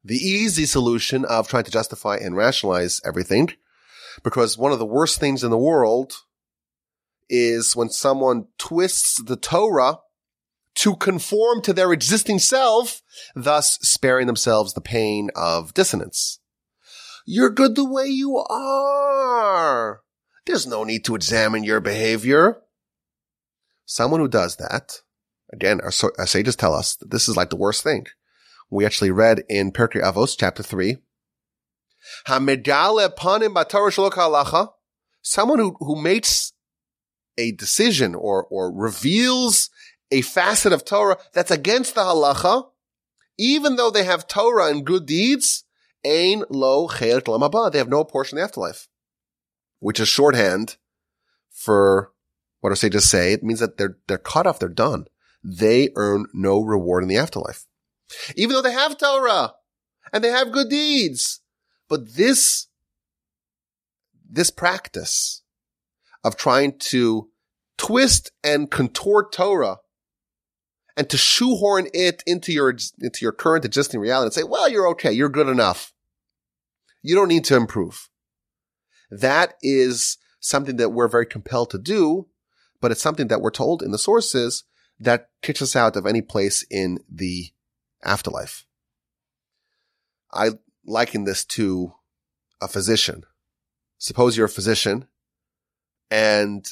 the 0.04 0.16
easy 0.16 0.66
solution 0.66 1.25
of 1.25 1.49
trying 1.49 1.64
to 1.64 1.71
justify 1.71 2.16
and 2.16 2.37
rationalize 2.37 3.00
everything. 3.04 3.52
Because 4.23 4.58
one 4.58 4.73
of 4.73 4.78
the 4.78 4.87
worst 4.87 5.20
things 5.20 5.44
in 5.44 5.50
the 5.50 5.58
world 5.58 6.12
is 7.28 7.75
when 7.75 7.90
someone 7.90 8.46
twists 8.58 9.23
the 9.23 9.37
Torah 9.37 9.99
to 10.76 10.94
conform 10.96 11.62
to 11.62 11.73
their 11.73 11.92
existing 11.92 12.38
self, 12.38 13.02
thus 13.35 13.78
sparing 13.80 14.26
themselves 14.26 14.75
the 14.75 14.80
pain 14.80 15.30
of 15.35 15.75
dissonance. 15.75 16.38
You're 17.25 17.50
good 17.50 17.75
the 17.75 17.85
way 17.85 18.06
you 18.06 18.37
are. 18.37 20.02
There's 20.44 20.66
no 20.66 20.85
need 20.85 21.04
to 21.06 21.16
examine 21.16 21.64
your 21.64 21.80
behavior. 21.80 22.62
Someone 23.85 24.20
who 24.20 24.28
does 24.28 24.56
that, 24.56 25.00
again, 25.52 25.80
our, 25.80 25.90
sages 25.90 26.56
tell 26.56 26.75
us 26.75 26.94
that 26.96 27.11
this 27.11 27.28
is 27.28 27.37
like 27.37 27.50
the 27.50 27.56
worst 27.56 27.82
thing. 27.82 28.06
We 28.70 28.85
actually 28.85 29.11
read 29.11 29.44
in 29.49 29.73
Pirkei 29.73 30.02
Avos, 30.02 30.37
chapter 30.38 30.62
3, 30.62 30.99
Someone 35.22 35.58
who, 35.58 35.76
who 35.80 36.00
makes 36.00 36.52
a 37.38 37.52
decision 37.52 38.14
or, 38.14 38.44
or 38.44 38.72
reveals 38.72 39.70
a 40.10 40.22
facet 40.22 40.72
of 40.72 40.84
Torah 40.84 41.18
that's 41.32 41.50
against 41.50 41.94
the 41.94 42.02
halacha, 42.02 42.68
even 43.38 43.76
though 43.76 43.90
they 43.90 44.04
have 44.04 44.28
Torah 44.28 44.68
and 44.68 44.84
good 44.84 45.06
deeds, 45.06 45.64
ein 46.04 46.44
lo 46.48 46.88
They 46.88 47.78
have 47.78 47.88
no 47.88 48.04
portion 48.04 48.38
in 48.38 48.42
the 48.42 48.44
afterlife, 48.44 48.88
which 49.80 50.00
is 50.00 50.08
shorthand 50.08 50.76
for 51.50 52.12
what 52.60 52.70
our 52.70 52.76
sages 52.76 53.08
say. 53.08 53.32
It 53.32 53.42
means 53.42 53.60
that 53.60 53.76
they're, 53.76 53.98
they're 54.06 54.18
cut 54.18 54.46
off. 54.46 54.58
They're 54.58 54.68
done. 54.68 55.06
They 55.42 55.90
earn 55.96 56.26
no 56.32 56.60
reward 56.60 57.02
in 57.02 57.08
the 57.08 57.18
afterlife, 57.18 57.66
even 58.36 58.54
though 58.54 58.62
they 58.62 58.72
have 58.72 58.98
Torah 58.98 59.54
and 60.12 60.22
they 60.22 60.30
have 60.30 60.52
good 60.52 60.68
deeds. 60.68 61.40
But 61.88 62.16
this, 62.16 62.69
this 64.28 64.50
practice 64.50 65.43
of 66.25 66.37
trying 66.37 66.78
to 66.78 67.28
twist 67.78 68.33
and 68.43 68.71
contort 68.71 69.33
Torah 69.33 69.78
and 70.97 71.09
to 71.11 71.16
shoehorn 71.16 71.88
it 71.93 72.23
into 72.26 72.52
your, 72.52 72.71
into 72.71 73.19
your 73.21 73.33
current 73.33 73.64
existing 73.64 74.00
reality 74.00 74.26
and 74.26 74.33
say, 74.33 74.43
well, 74.43 74.69
you're 74.69 74.88
okay. 74.88 75.12
You're 75.12 75.28
good 75.28 75.49
enough. 75.49 75.93
You 77.02 77.14
don't 77.14 77.28
need 77.28 77.45
to 77.45 77.57
improve. 77.57 78.09
That 79.11 79.55
is 79.62 80.19
something 80.40 80.76
that 80.76 80.90
we're 80.90 81.09
very 81.09 81.26
compelled 81.26 81.71
to 81.71 81.78
do, 81.78 82.28
but 82.81 82.90
it's 82.90 83.02
something 83.02 83.28
that 83.28 83.40
we're 83.40 83.50
told 83.50 83.83
in 83.83 83.93
the 83.93 83.99
sources 83.99 84.64
that 84.99 85.28
kicks 85.43 85.62
us 85.62 85.76
out 85.76 85.97
of 85.97 86.07
any 86.07 86.23
place 86.23 86.64
in 86.71 86.99
the 87.09 87.50
afterlife. 88.02 88.64
I 90.33 90.52
liken 90.87 91.25
this 91.25 91.45
to 91.45 91.93
a 92.61 92.69
physician. 92.69 93.25
Suppose 93.99 94.37
you're 94.37 94.47
a 94.47 94.50
physician 94.50 95.07
and 96.11 96.66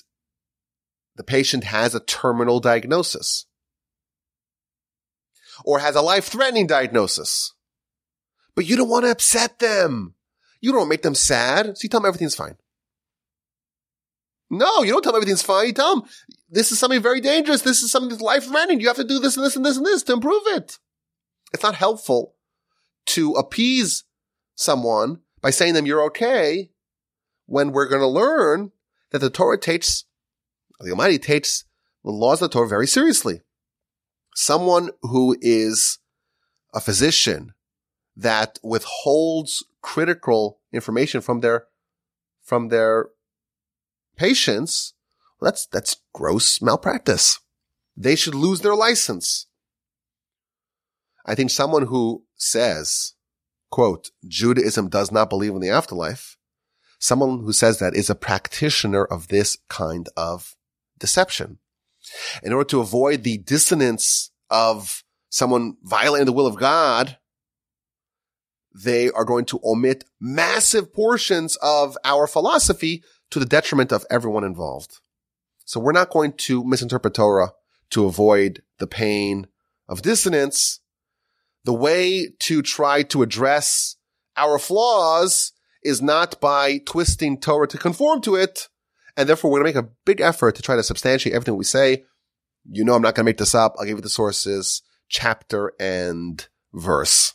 the 1.16 1.24
patient 1.24 1.64
has 1.64 1.94
a 1.94 2.00
terminal 2.00 2.60
diagnosis 2.60 3.46
or 5.64 5.78
has 5.78 5.96
a 5.96 6.02
life 6.02 6.26
threatening 6.26 6.66
diagnosis, 6.66 7.52
but 8.54 8.66
you 8.66 8.76
don't 8.76 8.88
want 8.88 9.04
to 9.04 9.10
upset 9.10 9.58
them. 9.58 10.14
You 10.60 10.72
don't 10.72 10.88
make 10.88 11.02
them 11.02 11.14
sad. 11.14 11.76
So 11.76 11.82
you 11.82 11.88
tell 11.88 12.00
them 12.00 12.08
everything's 12.08 12.34
fine. 12.34 12.56
No, 14.50 14.82
you 14.82 14.92
don't 14.92 15.02
tell 15.02 15.12
them 15.12 15.20
everything's 15.20 15.42
fine. 15.42 15.66
You 15.66 15.72
tell 15.72 15.96
them 15.96 16.08
this 16.48 16.72
is 16.72 16.78
something 16.78 17.02
very 17.02 17.20
dangerous. 17.20 17.62
This 17.62 17.82
is 17.82 17.90
something 17.90 18.10
that's 18.10 18.22
life 18.22 18.44
threatening. 18.44 18.80
You 18.80 18.88
have 18.88 18.96
to 18.96 19.04
do 19.04 19.18
this 19.18 19.36
and 19.36 19.44
this 19.44 19.56
and 19.56 19.64
this 19.64 19.76
and 19.76 19.86
this 19.86 20.02
to 20.04 20.12
improve 20.12 20.42
it. 20.46 20.78
It's 21.52 21.62
not 21.62 21.74
helpful 21.74 22.34
to 23.06 23.32
appease 23.32 24.04
someone 24.54 25.20
by 25.40 25.50
saying 25.50 25.74
them 25.74 25.86
you're 25.86 26.04
okay 26.04 26.70
when 27.46 27.72
we're 27.72 27.88
going 27.88 28.00
to 28.00 28.06
learn 28.06 28.72
that 29.10 29.18
the 29.18 29.30
Torah 29.30 29.58
takes 29.58 30.04
the 30.80 30.90
Almighty 30.90 31.18
takes 31.18 31.64
the 32.04 32.10
laws 32.10 32.42
of 32.42 32.50
the 32.50 32.54
Torah 32.54 32.68
very 32.68 32.86
seriously. 32.86 33.40
Someone 34.34 34.90
who 35.02 35.36
is 35.40 35.98
a 36.74 36.80
physician 36.80 37.54
that 38.16 38.58
withholds 38.62 39.64
critical 39.80 40.60
information 40.72 41.20
from 41.20 41.40
their, 41.40 41.66
from 42.42 42.68
their 42.68 43.08
patients, 44.16 44.94
well, 45.40 45.50
that's, 45.50 45.66
that's 45.66 45.96
gross 46.12 46.60
malpractice. 46.60 47.38
They 47.96 48.16
should 48.16 48.34
lose 48.34 48.60
their 48.60 48.74
license. 48.74 49.46
I 51.24 51.34
think 51.34 51.50
someone 51.50 51.86
who 51.86 52.24
says, 52.44 53.14
quote, 53.70 54.10
Judaism 54.26 54.88
does 54.88 55.10
not 55.10 55.30
believe 55.30 55.54
in 55.54 55.60
the 55.60 55.70
afterlife, 55.70 56.36
someone 56.98 57.40
who 57.40 57.52
says 57.52 57.78
that 57.78 57.94
is 57.94 58.08
a 58.08 58.14
practitioner 58.14 59.04
of 59.04 59.28
this 59.28 59.56
kind 59.68 60.08
of 60.16 60.56
deception. 60.98 61.58
In 62.42 62.52
order 62.52 62.68
to 62.68 62.80
avoid 62.80 63.22
the 63.22 63.38
dissonance 63.38 64.30
of 64.50 65.02
someone 65.30 65.76
violating 65.82 66.26
the 66.26 66.32
will 66.32 66.46
of 66.46 66.56
God, 66.56 67.18
they 68.74 69.10
are 69.10 69.24
going 69.24 69.44
to 69.46 69.60
omit 69.64 70.04
massive 70.20 70.92
portions 70.92 71.56
of 71.62 71.96
our 72.04 72.26
philosophy 72.26 73.02
to 73.30 73.38
the 73.38 73.46
detriment 73.46 73.92
of 73.92 74.04
everyone 74.10 74.44
involved. 74.44 75.00
So 75.64 75.80
we're 75.80 75.92
not 75.92 76.10
going 76.10 76.32
to 76.32 76.64
misinterpret 76.64 77.14
Torah 77.14 77.52
to 77.90 78.06
avoid 78.06 78.62
the 78.78 78.86
pain 78.86 79.46
of 79.88 80.02
dissonance. 80.02 80.80
The 81.64 81.72
way 81.72 82.28
to 82.40 82.62
try 82.62 83.02
to 83.04 83.22
address 83.22 83.96
our 84.36 84.58
flaws 84.58 85.52
is 85.82 86.02
not 86.02 86.40
by 86.40 86.78
twisting 86.78 87.40
Torah 87.40 87.68
to 87.68 87.78
conform 87.78 88.20
to 88.22 88.36
it, 88.36 88.68
and 89.16 89.28
therefore, 89.28 89.50
we're 89.50 89.60
going 89.60 89.72
to 89.72 89.80
make 89.80 89.86
a 89.86 89.94
big 90.04 90.20
effort 90.20 90.56
to 90.56 90.62
try 90.62 90.76
to 90.76 90.82
substantiate 90.82 91.34
everything 91.34 91.56
we 91.56 91.64
say. 91.64 92.04
You 92.68 92.84
know, 92.84 92.94
I'm 92.94 93.02
not 93.02 93.14
going 93.14 93.24
to 93.24 93.28
make 93.28 93.38
this 93.38 93.54
up. 93.54 93.74
I'll 93.78 93.84
give 93.84 93.98
you 93.98 94.02
the 94.02 94.08
sources, 94.08 94.82
chapter 95.08 95.72
and 95.78 96.46
verse. 96.72 97.34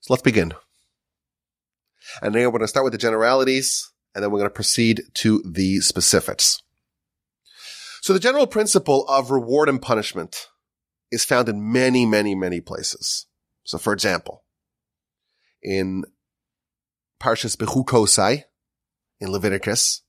So 0.00 0.12
let's 0.12 0.22
begin. 0.22 0.54
And 2.22 2.34
then 2.34 2.42
we're 2.44 2.50
going 2.50 2.60
to 2.62 2.68
start 2.68 2.84
with 2.84 2.92
the 2.92 2.98
generalities 2.98 3.92
and 4.14 4.24
then 4.24 4.30
we're 4.30 4.38
going 4.38 4.50
to 4.50 4.54
proceed 4.54 5.02
to 5.14 5.42
the 5.46 5.80
specifics. 5.80 6.60
So 8.00 8.12
the 8.12 8.18
general 8.18 8.46
principle 8.46 9.06
of 9.08 9.30
reward 9.30 9.68
and 9.68 9.80
punishment 9.80 10.48
is 11.10 11.24
found 11.24 11.48
in 11.48 11.72
many, 11.72 12.06
many, 12.06 12.34
many 12.34 12.60
places. 12.60 13.26
So 13.64 13.78
for 13.78 13.92
example, 13.92 14.44
in 15.62 16.04
Parshas 17.20 17.56
Bechukosai, 17.56 18.44
in 19.20 19.30
Leviticus, 19.30 20.02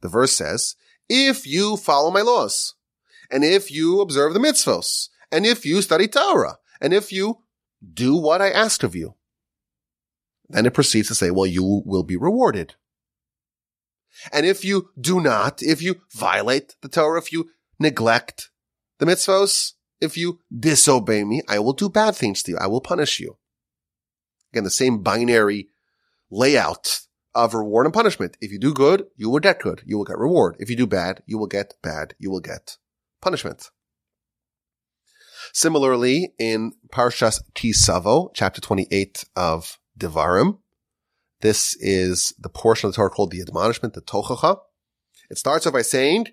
the 0.00 0.08
verse 0.08 0.32
says, 0.32 0.76
if 1.08 1.46
you 1.46 1.76
follow 1.76 2.10
my 2.10 2.20
laws, 2.20 2.74
and 3.30 3.44
if 3.44 3.70
you 3.70 4.00
observe 4.00 4.34
the 4.34 4.40
mitzvos, 4.40 5.08
and 5.32 5.46
if 5.46 5.64
you 5.64 5.82
study 5.82 6.08
Torah, 6.08 6.58
and 6.80 6.92
if 6.92 7.12
you 7.12 7.38
do 7.94 8.16
what 8.16 8.42
I 8.42 8.50
asked 8.50 8.84
of 8.84 8.94
you, 8.94 9.14
then 10.48 10.66
it 10.66 10.74
proceeds 10.74 11.08
to 11.08 11.14
say, 11.14 11.30
well, 11.30 11.46
you 11.46 11.82
will 11.84 12.02
be 12.02 12.16
rewarded. 12.16 12.74
And 14.32 14.46
if 14.46 14.64
you 14.64 14.90
do 14.98 15.20
not, 15.20 15.62
if 15.62 15.82
you 15.82 16.00
violate 16.14 16.76
the 16.80 16.88
Torah, 16.88 17.18
if 17.18 17.32
you 17.32 17.50
neglect 17.78 18.50
the 18.98 19.06
mitzvos, 19.06 19.74
if 20.00 20.16
you 20.16 20.40
disobey 20.56 21.24
me, 21.24 21.42
I 21.48 21.58
will 21.58 21.72
do 21.72 21.88
bad 21.88 22.16
things 22.16 22.42
to 22.44 22.52
you. 22.52 22.58
I 22.58 22.66
will 22.66 22.80
punish 22.80 23.20
you. 23.20 23.38
Again, 24.52 24.64
the 24.64 24.70
same 24.70 25.02
binary 25.02 25.68
layout 26.30 27.00
of 27.34 27.54
reward 27.54 27.86
and 27.86 27.94
punishment. 27.94 28.36
If 28.40 28.50
you 28.50 28.58
do 28.58 28.72
good, 28.72 29.06
you 29.16 29.30
will 29.30 29.40
get 29.40 29.60
good. 29.60 29.82
You 29.84 29.98
will 29.98 30.04
get 30.04 30.18
reward. 30.18 30.56
If 30.58 30.70
you 30.70 30.76
do 30.76 30.86
bad, 30.86 31.22
you 31.26 31.38
will 31.38 31.46
get 31.46 31.74
bad. 31.82 32.14
You 32.18 32.30
will 32.30 32.40
get 32.40 32.76
punishment. 33.20 33.70
Similarly, 35.52 36.34
in 36.38 36.72
Parshas 36.92 37.42
Kisavo, 37.54 38.30
chapter 38.34 38.60
28 38.60 39.24
of 39.36 39.78
Devarim, 39.98 40.58
this 41.40 41.76
is 41.80 42.34
the 42.38 42.48
portion 42.48 42.88
of 42.88 42.92
the 42.92 42.96
Torah 42.96 43.10
called 43.10 43.30
the 43.30 43.40
admonishment, 43.40 43.94
the 43.94 44.02
Tochacha. 44.02 44.58
It 45.30 45.38
starts 45.38 45.66
off 45.66 45.72
by 45.72 45.82
saying, 45.82 46.26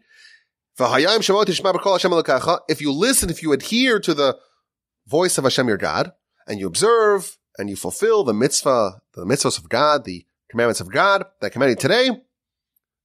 if 2.67 2.81
you 2.81 2.91
listen, 2.91 3.29
if 3.29 3.41
you 3.41 3.53
adhere 3.53 3.99
to 3.99 4.13
the 4.13 4.37
voice 5.07 5.37
of 5.37 5.43
Hashem 5.43 5.67
your 5.67 5.77
God, 5.77 6.11
and 6.47 6.59
you 6.59 6.67
observe 6.67 7.37
and 7.57 7.69
you 7.69 7.75
fulfill 7.75 8.23
the 8.23 8.33
mitzvah, 8.33 9.01
the 9.13 9.25
mitzvahs 9.25 9.57
of 9.57 9.69
God, 9.69 10.05
the 10.05 10.25
commandments 10.49 10.81
of 10.81 10.91
God 10.91 11.25
that 11.41 11.51
commanded 11.51 11.79
today, 11.79 12.09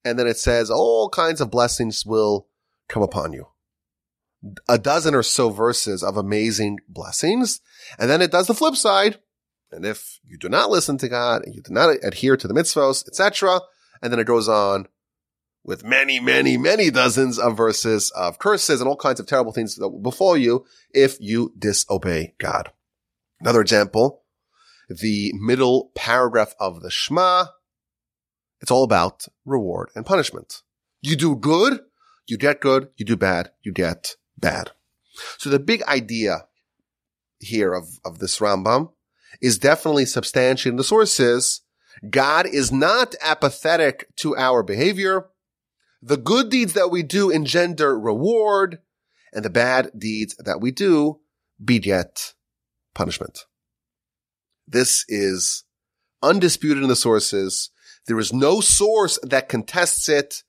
and 0.05 0.19
then 0.19 0.27
it 0.27 0.39
says 0.39 0.71
all 0.71 1.09
kinds 1.09 1.41
of 1.41 1.51
blessings 1.51 2.05
will 2.05 2.49
come 2.89 3.03
upon 3.03 3.33
you. 3.33 3.47
A 4.69 4.79
dozen 4.79 5.15
or 5.15 5.23
so 5.23 5.51
verses 5.51 6.03
of 6.03 6.17
amazing 6.17 6.79
blessings. 6.89 7.61
And 7.99 8.09
then 8.09 8.23
it 8.23 8.31
does 8.31 8.47
the 8.47 8.55
flip 8.55 8.75
side. 8.75 9.19
And 9.71 9.85
if 9.85 10.19
you 10.25 10.39
do 10.39 10.49
not 10.49 10.71
listen 10.71 10.97
to 10.99 11.09
God 11.09 11.45
and 11.45 11.55
you 11.55 11.61
do 11.61 11.73
not 11.73 11.95
adhere 12.03 12.37
to 12.37 12.49
the 12.49 12.55
mitzvahs, 12.55 13.07
etc., 13.07 13.61
and 14.03 14.11
then 14.11 14.19
it 14.19 14.27
goes 14.27 14.49
on 14.49 14.89
with 15.65 15.85
many, 15.85 16.21
many, 16.21 16.57
many 16.57 16.91
dozens 16.91 17.39
of 17.39 17.57
verses 17.57 18.11
of 18.11 18.39
curses 18.39 18.81
and 18.81 18.89
all 18.89 18.97
kinds 18.97 19.21
of 19.21 19.27
terrible 19.27 19.53
things 19.53 19.77
that 19.77 19.89
will 19.89 20.01
befall 20.01 20.37
you 20.37 20.65
if 20.93 21.17
you 21.21 21.53
disobey 21.59 22.35
God. 22.39 22.73
Another 23.41 23.61
example, 23.61 24.23
the 24.89 25.33
middle 25.35 25.93
paragraph 25.95 26.55
of 26.59 26.83
the 26.83 26.91
Shema. 26.91 27.47
It's 28.61 28.71
all 28.71 28.85
about 28.85 29.27
reward 29.47 29.91
and 29.95 30.05
punishment. 30.05 30.63
You 31.01 31.17
do 31.17 31.35
good, 31.35 31.81
you 32.31 32.37
get 32.37 32.61
good. 32.61 32.89
You 32.97 33.05
do 33.05 33.17
bad, 33.17 33.51
you 33.63 33.73
get 33.73 34.15
bad. 34.39 34.71
So 35.39 35.51
the 35.51 35.59
big 35.59 35.83
idea 35.83 36.47
here 37.41 37.75
of, 37.75 37.99
of 38.05 38.19
this 38.19 38.39
Rambam 38.39 38.93
is 39.43 39.59
definitely 39.59 40.07
substantiated 40.07 40.75
in 40.75 40.77
the 40.77 40.85
sources. 40.85 41.63
God 42.09 42.47
is 42.47 42.71
not 42.71 43.15
apathetic 43.21 44.15
to 44.17 44.37
our 44.37 44.63
behavior. 44.63 45.27
The 46.03 46.17
good 46.17 46.51
deeds 46.51 46.73
that 46.73 46.91
we 46.91 47.03
do 47.03 47.31
engender 47.31 47.99
reward, 47.99 48.79
and 49.33 49.45
the 49.45 49.51
bad 49.51 49.91
deeds 49.97 50.35
that 50.39 50.61
we 50.61 50.71
do 50.71 51.21
beget 51.63 52.35
punishment. 52.95 53.47
This 54.67 55.05
is 55.09 55.65
undisputed 56.23 56.83
in 56.83 56.89
the 56.89 56.97
sources. 56.97 57.71
There 58.07 58.19
is 58.19 58.33
no 58.33 58.61
source 58.61 59.19
that 59.23 59.49
contests 59.49 60.09
it. 60.09 60.43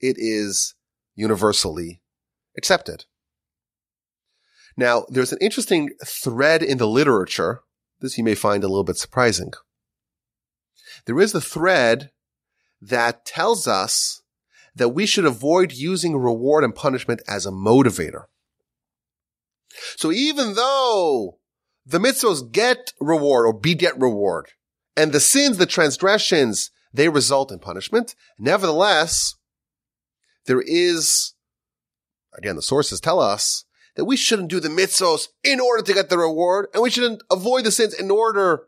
It 0.00 0.16
is 0.18 0.74
universally 1.14 2.00
accepted. 2.56 3.04
Now, 4.76 5.06
there's 5.08 5.32
an 5.32 5.38
interesting 5.40 5.90
thread 6.04 6.62
in 6.62 6.78
the 6.78 6.86
literature. 6.86 7.60
This 8.00 8.16
you 8.16 8.24
may 8.24 8.34
find 8.34 8.62
a 8.62 8.68
little 8.68 8.84
bit 8.84 8.96
surprising. 8.96 9.52
There 11.06 11.20
is 11.20 11.34
a 11.34 11.40
thread 11.40 12.10
that 12.80 13.24
tells 13.24 13.66
us 13.66 14.22
that 14.78 14.90
we 14.90 15.06
should 15.06 15.24
avoid 15.24 15.72
using 15.72 16.16
reward 16.16 16.64
and 16.64 16.74
punishment 16.74 17.20
as 17.28 17.44
a 17.44 17.50
motivator. 17.50 18.24
So 19.96 20.10
even 20.10 20.54
though 20.54 21.38
the 21.84 21.98
mitzvahs 21.98 22.50
get 22.50 22.92
reward 23.00 23.46
or 23.46 23.52
beget 23.52 23.98
reward, 24.00 24.48
and 24.96 25.12
the 25.12 25.20
sins, 25.20 25.58
the 25.58 25.66
transgressions, 25.66 26.70
they 26.92 27.08
result 27.08 27.52
in 27.52 27.58
punishment, 27.58 28.14
nevertheless, 28.38 29.34
there 30.46 30.62
is, 30.64 31.34
again, 32.36 32.56
the 32.56 32.62
sources 32.62 33.00
tell 33.00 33.20
us 33.20 33.64
that 33.96 34.06
we 34.06 34.16
shouldn't 34.16 34.48
do 34.48 34.60
the 34.60 34.68
mitzvahs 34.68 35.28
in 35.44 35.60
order 35.60 35.82
to 35.82 35.94
get 35.94 36.08
the 36.08 36.18
reward, 36.18 36.68
and 36.72 36.82
we 36.82 36.90
shouldn't 36.90 37.22
avoid 37.30 37.64
the 37.64 37.70
sins 37.70 37.94
in 37.94 38.10
order 38.10 38.62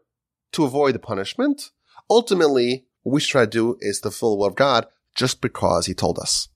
to 0.53 0.65
avoid 0.65 0.95
the 0.95 0.99
punishment. 0.99 1.71
Ultimately, 2.09 2.87
what 3.03 3.15
we 3.15 3.21
should 3.21 3.31
try 3.31 3.45
to 3.45 3.51
do 3.51 3.77
is 3.81 4.01
the 4.01 4.11
full 4.11 4.39
will 4.39 4.47
of 4.47 4.57
God 4.57 4.87
just 5.15 5.41
because 5.41 5.87
he 5.87 5.95
told 5.95 6.19
us. 6.19 6.49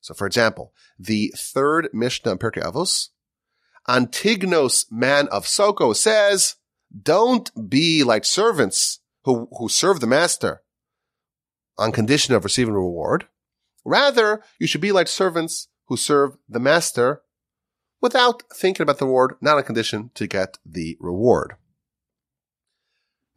So 0.00 0.14
for 0.14 0.26
example, 0.26 0.72
the 0.98 1.32
third 1.36 1.88
Mishnah 1.92 2.32
in 2.32 2.38
Pirkei 2.38 2.62
Avos, 2.62 3.08
Antignos, 3.88 4.86
man 4.90 5.28
of 5.28 5.46
Soko, 5.46 5.92
says, 5.92 6.56
don't 7.02 7.50
be 7.68 8.04
like 8.04 8.24
servants 8.24 9.00
who, 9.24 9.48
who 9.58 9.68
serve 9.68 10.00
the 10.00 10.06
master 10.06 10.62
on 11.76 11.92
condition 11.92 12.34
of 12.34 12.44
receiving 12.44 12.74
reward. 12.74 13.26
Rather, 13.84 14.42
you 14.58 14.66
should 14.66 14.80
be 14.80 14.92
like 14.92 15.08
servants 15.08 15.68
who 15.86 15.96
serve 15.96 16.36
the 16.48 16.60
master 16.60 17.22
without 18.00 18.42
thinking 18.54 18.82
about 18.82 18.98
the 18.98 19.06
reward, 19.06 19.34
not 19.40 19.56
on 19.56 19.62
condition 19.62 20.10
to 20.14 20.26
get 20.26 20.58
the 20.64 20.96
reward. 21.00 21.54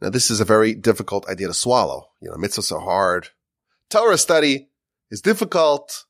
Now, 0.00 0.10
this 0.10 0.30
is 0.30 0.40
a 0.40 0.44
very 0.44 0.74
difficult 0.74 1.28
idea 1.28 1.48
to 1.48 1.54
swallow. 1.54 2.10
You 2.20 2.30
know, 2.30 2.36
mitzvahs 2.36 2.70
are 2.70 2.80
hard. 2.80 3.30
Torah 3.90 4.18
study 4.18 4.68
is 5.10 5.20
difficult. 5.20 6.04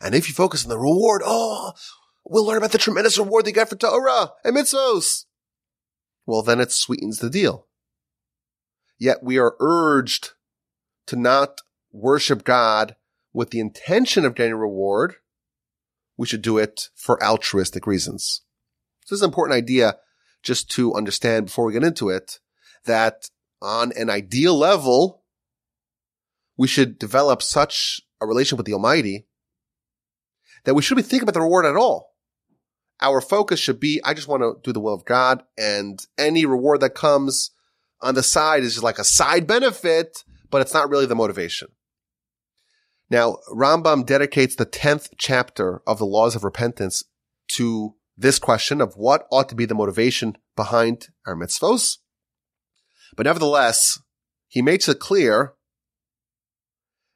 And 0.00 0.14
if 0.14 0.28
you 0.28 0.34
focus 0.34 0.64
on 0.64 0.68
the 0.70 0.78
reward, 0.78 1.22
oh, 1.24 1.72
we'll 2.24 2.46
learn 2.46 2.58
about 2.58 2.72
the 2.72 2.78
tremendous 2.78 3.18
reward 3.18 3.44
they 3.44 3.52
get 3.52 3.68
for 3.68 3.76
Torah 3.76 4.32
and 4.44 4.56
mitzvahs. 4.56 5.24
Well, 6.26 6.42
then 6.42 6.60
it 6.60 6.70
sweetens 6.70 7.18
the 7.18 7.30
deal. 7.30 7.66
Yet 8.98 9.22
we 9.22 9.38
are 9.38 9.56
urged 9.58 10.30
to 11.06 11.16
not 11.16 11.60
worship 11.90 12.44
God 12.44 12.94
with 13.32 13.50
the 13.50 13.60
intention 13.60 14.24
of 14.24 14.34
getting 14.34 14.52
a 14.52 14.56
reward. 14.56 15.16
We 16.16 16.26
should 16.26 16.42
do 16.42 16.58
it 16.58 16.90
for 16.94 17.22
altruistic 17.22 17.86
reasons. 17.86 18.42
So 19.04 19.14
this 19.14 19.18
is 19.18 19.22
an 19.22 19.30
important 19.30 19.56
idea 19.56 19.96
just 20.42 20.70
to 20.72 20.94
understand 20.94 21.46
before 21.46 21.64
we 21.64 21.72
get 21.72 21.82
into 21.82 22.08
it 22.08 22.38
that 22.84 23.30
on 23.60 23.92
an 23.96 24.10
ideal 24.10 24.56
level, 24.56 25.21
we 26.56 26.68
should 26.68 26.98
develop 26.98 27.42
such 27.42 28.00
a 28.20 28.26
relation 28.26 28.56
with 28.56 28.66
the 28.66 28.74
Almighty 28.74 29.26
that 30.64 30.74
we 30.74 30.82
shouldn't 30.82 31.06
be 31.06 31.10
thinking 31.10 31.24
about 31.24 31.34
the 31.34 31.40
reward 31.40 31.66
at 31.66 31.76
all. 31.76 32.12
Our 33.00 33.20
focus 33.20 33.58
should 33.58 33.80
be, 33.80 34.00
I 34.04 34.14
just 34.14 34.28
want 34.28 34.42
to 34.42 34.54
do 34.62 34.72
the 34.72 34.80
will 34.80 34.94
of 34.94 35.04
God 35.04 35.42
and 35.58 35.98
any 36.16 36.46
reward 36.46 36.80
that 36.80 36.94
comes 36.94 37.50
on 38.00 38.14
the 38.14 38.22
side 38.22 38.62
is 38.62 38.74
just 38.74 38.84
like 38.84 38.98
a 38.98 39.04
side 39.04 39.46
benefit, 39.46 40.24
but 40.50 40.60
it's 40.60 40.74
not 40.74 40.88
really 40.88 41.06
the 41.06 41.14
motivation. 41.14 41.68
Now, 43.10 43.38
Rambam 43.52 44.06
dedicates 44.06 44.56
the 44.56 44.66
10th 44.66 45.10
chapter 45.18 45.82
of 45.86 45.98
the 45.98 46.06
laws 46.06 46.34
of 46.34 46.44
repentance 46.44 47.04
to 47.48 47.94
this 48.16 48.38
question 48.38 48.80
of 48.80 48.94
what 48.94 49.26
ought 49.30 49.48
to 49.48 49.54
be 49.54 49.66
the 49.66 49.74
motivation 49.74 50.36
behind 50.56 51.08
our 51.26 51.34
mitzvos. 51.34 51.98
But 53.16 53.26
nevertheless, 53.26 54.00
he 54.48 54.62
makes 54.62 54.88
it 54.88 55.00
clear 55.00 55.54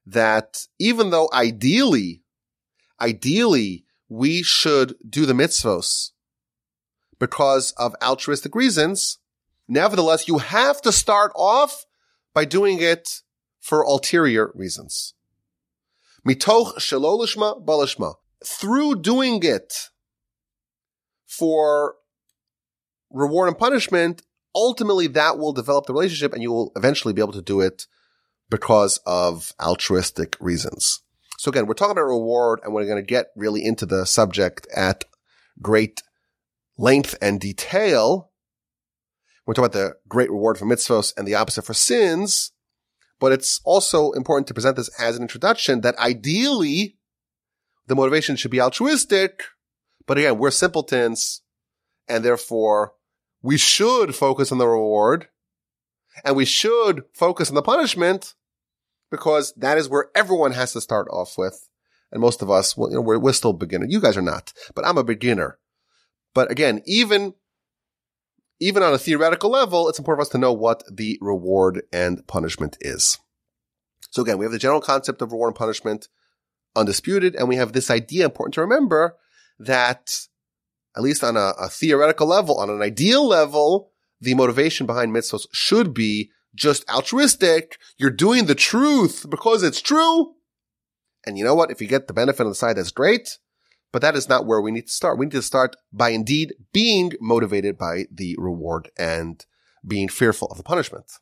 that 0.07 0.67
even 0.79 1.11
though 1.11 1.29
ideally, 1.33 2.23
ideally 3.01 3.85
we 4.09 4.43
should 4.43 4.95
do 5.09 5.27
the 5.27 5.33
mitzvos 5.33 6.13
because 7.19 7.73
of 7.73 7.95
altruistic 8.03 8.55
reasons, 8.55 9.19
nevertheless, 9.69 10.29
you 10.29 10.39
have 10.39 10.81
to 10.83 10.93
start 10.93 11.33
off 11.35 11.85
by 12.33 12.45
doing 12.45 12.81
it 12.81 13.23
for 13.61 13.83
ulterior 13.83 14.53
reasons. 14.55 15.15
Mitoch 16.27 16.77
shalolishma 16.77 17.65
balishma. 17.65 18.15
Through 18.45 18.97
doing 18.97 19.43
it 19.43 19.91
for 21.27 21.97
reward 23.11 23.49
and 23.49 23.59
punishment, 23.59 24.23
ultimately 24.55 25.07
that 25.09 25.39
will 25.39 25.53
develop 25.53 25.87
the 25.87 25.93
relationship 25.93 26.33
and 26.33 26.43
you 26.43 26.53
will 26.53 26.73
eventually 26.77 27.13
be 27.15 27.23
able 27.23 27.33
to 27.33 27.43
do 27.43 27.61
it 27.61 27.87
because 28.51 28.99
of 29.07 29.53
altruistic 29.61 30.37
reasons. 30.41 31.03
So 31.39 31.51
again, 31.51 31.67
we're 31.67 31.75
talking 31.75 31.93
about 31.93 32.05
reward 32.05 32.61
and 32.63 32.73
we're 32.73 32.87
going 32.87 33.03
to 33.03 33.07
get 33.07 33.27
really 33.37 33.65
into 33.65 33.87
the 33.87 34.07
subject 34.07 34.67
at 34.75 35.05
great 35.61 36.03
length 36.79 37.15
and 37.21 37.41
detail. 37.41 38.31
We're 39.45 39.55
talking 39.55 39.67
about 39.67 39.79
the 39.79 39.97
great 40.09 40.31
reward 40.31 40.59
for 40.59 40.67
mitzvahs 40.67 41.13
and 41.17 41.27
the 41.27 41.35
opposite 41.35 41.63
for 41.63 41.75
sins. 41.75 42.53
But 43.19 43.33
it's 43.33 43.61
also 43.65 44.13
important 44.13 44.47
to 44.49 44.55
present 44.55 44.77
this 44.77 44.91
as 45.01 45.17
an 45.17 45.23
introduction 45.23 45.81
that 45.81 45.99
ideally 45.99 46.99
the 47.87 47.97
motivation 47.97 48.37
should 48.37 48.51
be 48.51 48.61
altruistic. 48.61 49.43
But 50.07 50.19
again, 50.19 50.39
we're 50.39 50.51
simpletons 50.51 51.43
and 52.09 52.25
therefore 52.25 52.93
we 53.43 53.57
should 53.57 54.15
focus 54.15 54.53
on 54.53 54.59
the 54.59 54.67
reward 54.67 55.29
and 56.25 56.37
we 56.37 56.45
should 56.45 57.05
focus 57.13 57.49
on 57.49 57.55
the 57.55 57.63
punishment 57.63 58.35
because 59.11 59.53
that 59.57 59.79
is 59.79 59.89
where 59.89 60.11
everyone 60.15 60.53
has 60.53 60.73
to 60.73 60.81
start 60.81 61.09
off 61.11 61.39
with. 61.39 61.69
And 62.13 62.21
most 62.21 62.43
of 62.43 62.51
us, 62.51 62.77
well, 62.77 62.91
you 62.91 62.97
know, 62.97 63.01
we're, 63.01 63.19
we're 63.19 63.33
still 63.33 63.53
beginner. 63.53 63.87
You 63.89 64.01
guys 64.01 64.17
are 64.17 64.23
not, 64.23 64.53
but 64.75 64.87
I'm 64.87 64.99
a 64.99 65.05
beginner. 65.05 65.59
But 66.35 66.51
again, 66.51 66.83
even, 66.87 67.35
even 68.61 68.83
on 68.83 68.93
a 68.93 68.99
theoretical 68.99 69.51
level, 69.51 69.89
it's 69.89 69.99
important 69.99 70.19
for 70.19 70.29
us 70.29 70.33
to 70.33 70.39
know 70.39 70.53
what 70.53 70.85
the 70.91 71.19
reward 71.21 71.83
and 71.93 72.27
punishment 72.27 72.77
is. 72.81 73.19
So 74.11 74.23
again, 74.23 74.39
we 74.39 74.45
have 74.45 74.53
the 74.53 74.59
general 74.59 74.81
concept 74.81 75.21
of 75.21 75.33
reward 75.33 75.51
and 75.51 75.57
punishment 75.57 76.09
undisputed. 76.75 77.35
And 77.35 77.49
we 77.49 77.57
have 77.57 77.73
this 77.73 77.91
idea 77.91 78.25
important 78.25 78.55
to 78.55 78.61
remember 78.61 79.17
that 79.59 80.27
at 80.97 81.03
least 81.03 81.23
on 81.23 81.37
a, 81.37 81.53
a 81.59 81.69
theoretical 81.69 82.27
level, 82.27 82.59
on 82.59 82.71
an 82.71 82.83
ideal 82.83 83.27
level, 83.27 83.93
the 84.21 84.35
motivation 84.35 84.87
behind 84.87 85.15
mitzvahs 85.15 85.47
should 85.53 85.95
be 85.95 86.31
just 86.55 86.89
altruistic. 86.89 87.79
You're 87.99 88.11
doing 88.11 88.47
the 88.47 88.55
truth 88.55 89.27
because 89.29 89.63
it's 89.63 89.81
true. 89.81 90.35
And 91.27 91.37
you 91.37 91.45
know 91.45 91.55
what? 91.55 91.71
If 91.71 91.81
you 91.81 91.87
get 91.87 92.07
the 92.07 92.15
benefit 92.15 92.43
on 92.43 92.49
the 92.49 92.55
side, 92.55 92.77
that's 92.77 92.91
great. 92.91 93.39
But 93.93 94.03
that 94.03 94.17
is 94.17 94.29
not 94.29 94.47
where 94.47 94.61
we 94.61 94.73
need 94.73 94.87
to 94.87 94.93
start. 94.93 95.19
We 95.19 95.27
need 95.27 95.33
to 95.33 95.43
start 95.43 95.77
by 95.93 96.11
indeed 96.11 96.55
being 96.73 97.13
motivated 97.21 97.79
by 97.79 98.07
the 98.13 98.37
reward 98.39 98.91
and 98.99 99.45
being 99.87 100.09
fearful 100.09 100.49
of 100.49 100.57
the 100.57 100.63
punishment. 100.63 101.13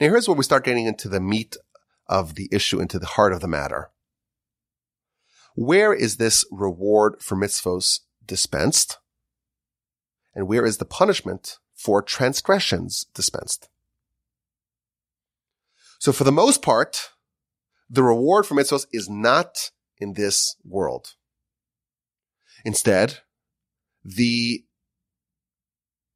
Now 0.00 0.08
here's 0.08 0.28
where 0.28 0.36
we 0.36 0.44
start 0.44 0.64
getting 0.64 0.86
into 0.86 1.08
the 1.08 1.20
meat 1.20 1.56
of 2.06 2.34
the 2.34 2.48
issue, 2.52 2.80
into 2.80 2.98
the 2.98 3.06
heart 3.06 3.32
of 3.32 3.40
the 3.40 3.48
matter. 3.48 3.90
Where 5.54 5.92
is 5.92 6.16
this 6.16 6.44
reward 6.50 7.16
for 7.20 7.36
mitzvos 7.36 8.00
dispensed? 8.24 8.98
And 10.34 10.48
where 10.48 10.64
is 10.64 10.78
the 10.78 10.84
punishment 10.84 11.58
for 11.74 12.00
transgressions 12.02 13.06
dispensed? 13.14 13.68
So 15.98 16.12
for 16.12 16.24
the 16.24 16.32
most 16.32 16.62
part, 16.62 17.10
the 17.88 18.02
reward 18.02 18.46
for 18.46 18.54
mitzvahs 18.54 18.86
is 18.92 19.08
not 19.08 19.70
in 19.98 20.14
this 20.14 20.56
world. 20.64 21.14
Instead, 22.64 23.18
the 24.04 24.64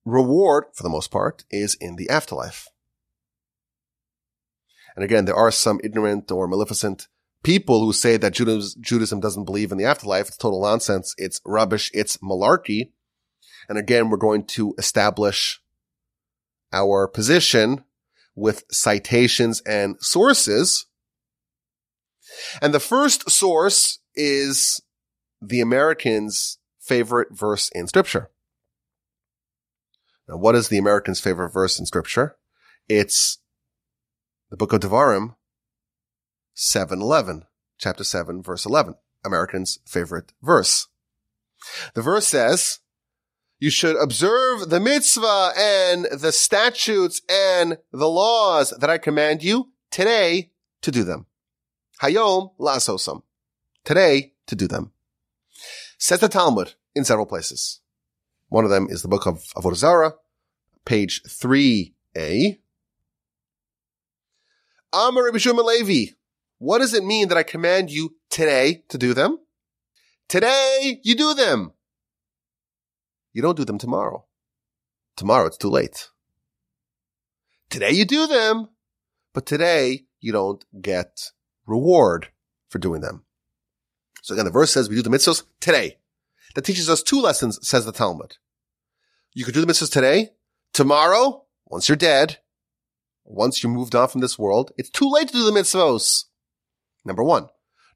reward, 0.04 0.64
for 0.72 0.82
the 0.82 0.88
most 0.88 1.10
part, 1.10 1.44
is 1.50 1.74
in 1.74 1.96
the 1.96 2.08
afterlife. 2.08 2.68
And 4.94 5.04
again, 5.04 5.26
there 5.26 5.36
are 5.36 5.50
some 5.50 5.80
ignorant 5.84 6.32
or 6.32 6.48
maleficent 6.48 7.08
people 7.42 7.84
who 7.84 7.92
say 7.92 8.16
that 8.16 8.32
Judaism 8.32 9.20
doesn't 9.20 9.44
believe 9.44 9.70
in 9.70 9.78
the 9.78 9.84
afterlife. 9.84 10.28
It's 10.28 10.36
total 10.36 10.62
nonsense. 10.62 11.14
It's 11.18 11.40
rubbish. 11.44 11.90
It's 11.92 12.16
malarkey. 12.16 12.92
And 13.68 13.78
again, 13.78 14.10
we're 14.10 14.16
going 14.16 14.44
to 14.46 14.74
establish 14.78 15.60
our 16.72 17.08
position 17.08 17.84
with 18.34 18.64
citations 18.70 19.60
and 19.62 19.96
sources. 20.00 20.86
And 22.60 22.74
the 22.74 22.80
first 22.80 23.30
source 23.30 24.00
is 24.14 24.80
the 25.40 25.60
Americans' 25.60 26.58
favorite 26.80 27.28
verse 27.30 27.70
in 27.74 27.86
scripture. 27.86 28.30
Now, 30.28 30.36
what 30.36 30.54
is 30.54 30.68
the 30.68 30.78
Americans' 30.78 31.20
favorite 31.20 31.50
verse 31.50 31.78
in 31.78 31.86
scripture? 31.86 32.36
It's 32.88 33.38
the 34.50 34.56
book 34.56 34.72
of 34.72 34.80
Devarim, 34.80 35.36
711, 36.54 37.44
chapter 37.78 38.04
7, 38.04 38.42
verse 38.42 38.66
11, 38.66 38.96
Americans' 39.24 39.78
favorite 39.86 40.32
verse. 40.42 40.88
The 41.94 42.02
verse 42.02 42.26
says, 42.26 42.80
you 43.58 43.70
should 43.70 43.96
observe 43.96 44.68
the 44.68 44.80
mitzvah 44.80 45.52
and 45.56 46.06
the 46.12 46.32
statutes 46.32 47.22
and 47.28 47.78
the 47.92 48.08
laws 48.08 48.70
that 48.78 48.90
I 48.90 48.98
command 48.98 49.42
you 49.42 49.70
today 49.90 50.50
to 50.82 50.90
do 50.90 51.04
them. 51.04 51.26
Hayom 52.02 52.50
lasosam. 52.58 53.22
Today 53.84 54.32
to 54.46 54.54
do 54.54 54.68
them. 54.68 54.92
Says 55.98 56.20
the 56.20 56.28
Talmud 56.28 56.74
in 56.94 57.04
several 57.04 57.26
places. 57.26 57.80
One 58.48 58.64
of 58.64 58.70
them 58.70 58.88
is 58.90 59.02
the 59.02 59.08
book 59.08 59.26
of 59.26 59.42
Avodah 59.56 59.76
Zarah, 59.76 60.14
page 60.84 61.22
3a. 61.24 62.58
Amar 64.92 65.24
Rabbi 65.24 65.38
Levi, 65.38 66.12
what 66.58 66.78
does 66.78 66.94
it 66.94 67.04
mean 67.04 67.28
that 67.28 67.38
I 67.38 67.42
command 67.42 67.90
you 67.90 68.16
today 68.30 68.84
to 68.88 68.98
do 68.98 69.14
them? 69.14 69.38
Today 70.28 71.00
you 71.02 71.14
do 71.14 71.34
them. 71.34 71.72
You 73.36 73.42
don't 73.42 73.58
do 73.58 73.66
them 73.66 73.76
tomorrow. 73.76 74.24
Tomorrow 75.14 75.48
it's 75.48 75.58
too 75.58 75.68
late. 75.68 76.08
Today 77.68 77.90
you 77.90 78.06
do 78.06 78.26
them, 78.26 78.70
but 79.34 79.44
today 79.44 80.06
you 80.20 80.32
don't 80.32 80.64
get 80.80 81.32
reward 81.66 82.28
for 82.70 82.78
doing 82.78 83.02
them. 83.02 83.26
So 84.22 84.32
again, 84.32 84.46
the 84.46 84.50
verse 84.50 84.72
says 84.72 84.88
we 84.88 84.96
do 84.96 85.02
the 85.02 85.10
mitzvahs 85.10 85.42
today. 85.60 85.98
That 86.54 86.64
teaches 86.64 86.88
us 86.88 87.02
two 87.02 87.20
lessons, 87.20 87.58
says 87.60 87.84
the 87.84 87.92
Talmud. 87.92 88.38
You 89.34 89.44
could 89.44 89.52
do 89.52 89.60
the 89.60 89.70
mitzvahs 89.70 89.92
today, 89.92 90.30
tomorrow, 90.72 91.44
once 91.66 91.90
you're 91.90 91.96
dead, 91.96 92.38
once 93.22 93.62
you 93.62 93.68
moved 93.68 93.94
on 93.94 94.08
from 94.08 94.22
this 94.22 94.38
world, 94.38 94.72
it's 94.78 94.88
too 94.88 95.10
late 95.10 95.28
to 95.28 95.34
do 95.34 95.44
the 95.44 95.60
mitzvahs. 95.60 96.24
Number 97.04 97.22
one. 97.22 97.48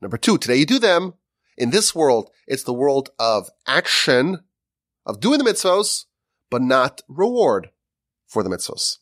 Number 0.03 0.19
two, 0.19 0.37
today 0.37 0.57
you 0.57 0.67
do 0.67 0.79
them. 0.79 1.15
In 1.57 1.71
this 1.71 1.95
world, 1.95 2.29
it's 2.47 2.65
the 2.65 2.75
world 2.75 3.09
of 3.19 3.49
action, 3.67 4.41
of 5.11 5.21
doing 5.21 5.39
the 5.39 5.45
mitzvos, 5.45 6.05
but 6.51 6.63
not 6.63 7.03
reward 7.09 7.71
for 8.29 8.45
the 8.45 8.49
mitzvos. 8.49 8.99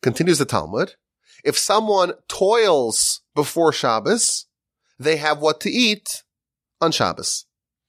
Continues 0.00 0.38
the 0.38 0.46
Talmud. 0.46 0.94
If 1.44 1.58
someone 1.58 2.14
toils 2.26 3.20
before 3.34 3.72
Shabbos, 3.72 4.46
they 4.98 5.16
have 5.16 5.40
what 5.40 5.60
to 5.60 5.70
eat 5.70 6.24
on 6.80 6.90
Shabbos. 6.90 7.44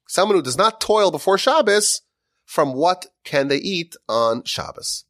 Someone 0.09 0.35
who 0.37 0.43
does 0.43 0.57
not 0.57 0.81
toil 0.81 1.09
before 1.09 1.37
Shabbos, 1.37 2.01
from 2.45 2.73
what 2.73 3.07
can 3.23 3.47
they 3.47 3.57
eat 3.57 3.95
on 4.09 4.43
Shabbos? 4.43 5.05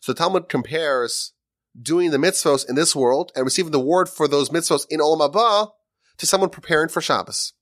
So 0.00 0.12
Talmud 0.12 0.48
compares 0.48 1.32
doing 1.80 2.10
the 2.10 2.18
mitzvos 2.18 2.68
in 2.68 2.74
this 2.74 2.96
world 2.96 3.30
and 3.36 3.44
receiving 3.44 3.70
the 3.70 3.78
reward 3.78 4.08
for 4.08 4.26
those 4.26 4.50
mitzvos 4.50 4.86
in 4.90 4.98
Olam 4.98 5.20
Haba 5.20 5.70
to 6.18 6.26
someone 6.26 6.50
preparing 6.50 6.88
for 6.88 7.00
Shabbos. 7.00 7.52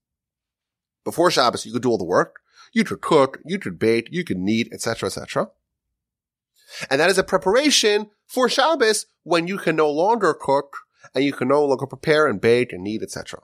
Before 1.09 1.31
Shabbos, 1.31 1.65
you 1.65 1.73
could 1.73 1.81
do 1.81 1.89
all 1.89 1.97
the 1.97 2.05
work. 2.05 2.41
You 2.75 2.85
could 2.85 3.01
cook, 3.01 3.39
you 3.43 3.59
could 3.59 3.79
bake, 3.79 4.09
you 4.11 4.25
could 4.25 4.37
knead, 4.37 4.69
etc., 4.75 5.07
etc. 5.07 5.49
And 6.91 7.01
that 7.01 7.09
is 7.09 7.17
a 7.17 7.25
preparation 7.25 8.11
for 8.27 8.47
Shabbos 8.47 9.07
when 9.23 9.49
you 9.49 9.57
can 9.57 9.75
no 9.75 9.91
longer 9.91 10.35
cook 10.39 10.77
and 11.15 11.25
you 11.25 11.33
can 11.33 11.49
no 11.49 11.65
longer 11.65 11.87
prepare 11.87 12.27
and 12.27 12.43
bake 12.43 12.75
and 12.75 12.85
knead, 12.85 13.03
etc. 13.03 13.41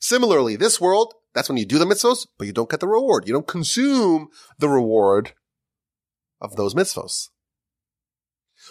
Similarly, 0.00 0.56
this 0.56 0.80
world, 0.80 1.12
that's 1.34 1.50
when 1.50 1.58
you 1.58 1.66
do 1.66 1.78
the 1.78 1.84
mitzvos, 1.84 2.26
but 2.38 2.46
you 2.46 2.54
don't 2.54 2.70
get 2.70 2.80
the 2.80 2.88
reward. 2.88 3.28
You 3.28 3.34
don't 3.34 3.46
consume 3.46 4.28
the 4.58 4.70
reward 4.70 5.34
of 6.40 6.56
those 6.56 6.74
mitzvos. 6.74 7.28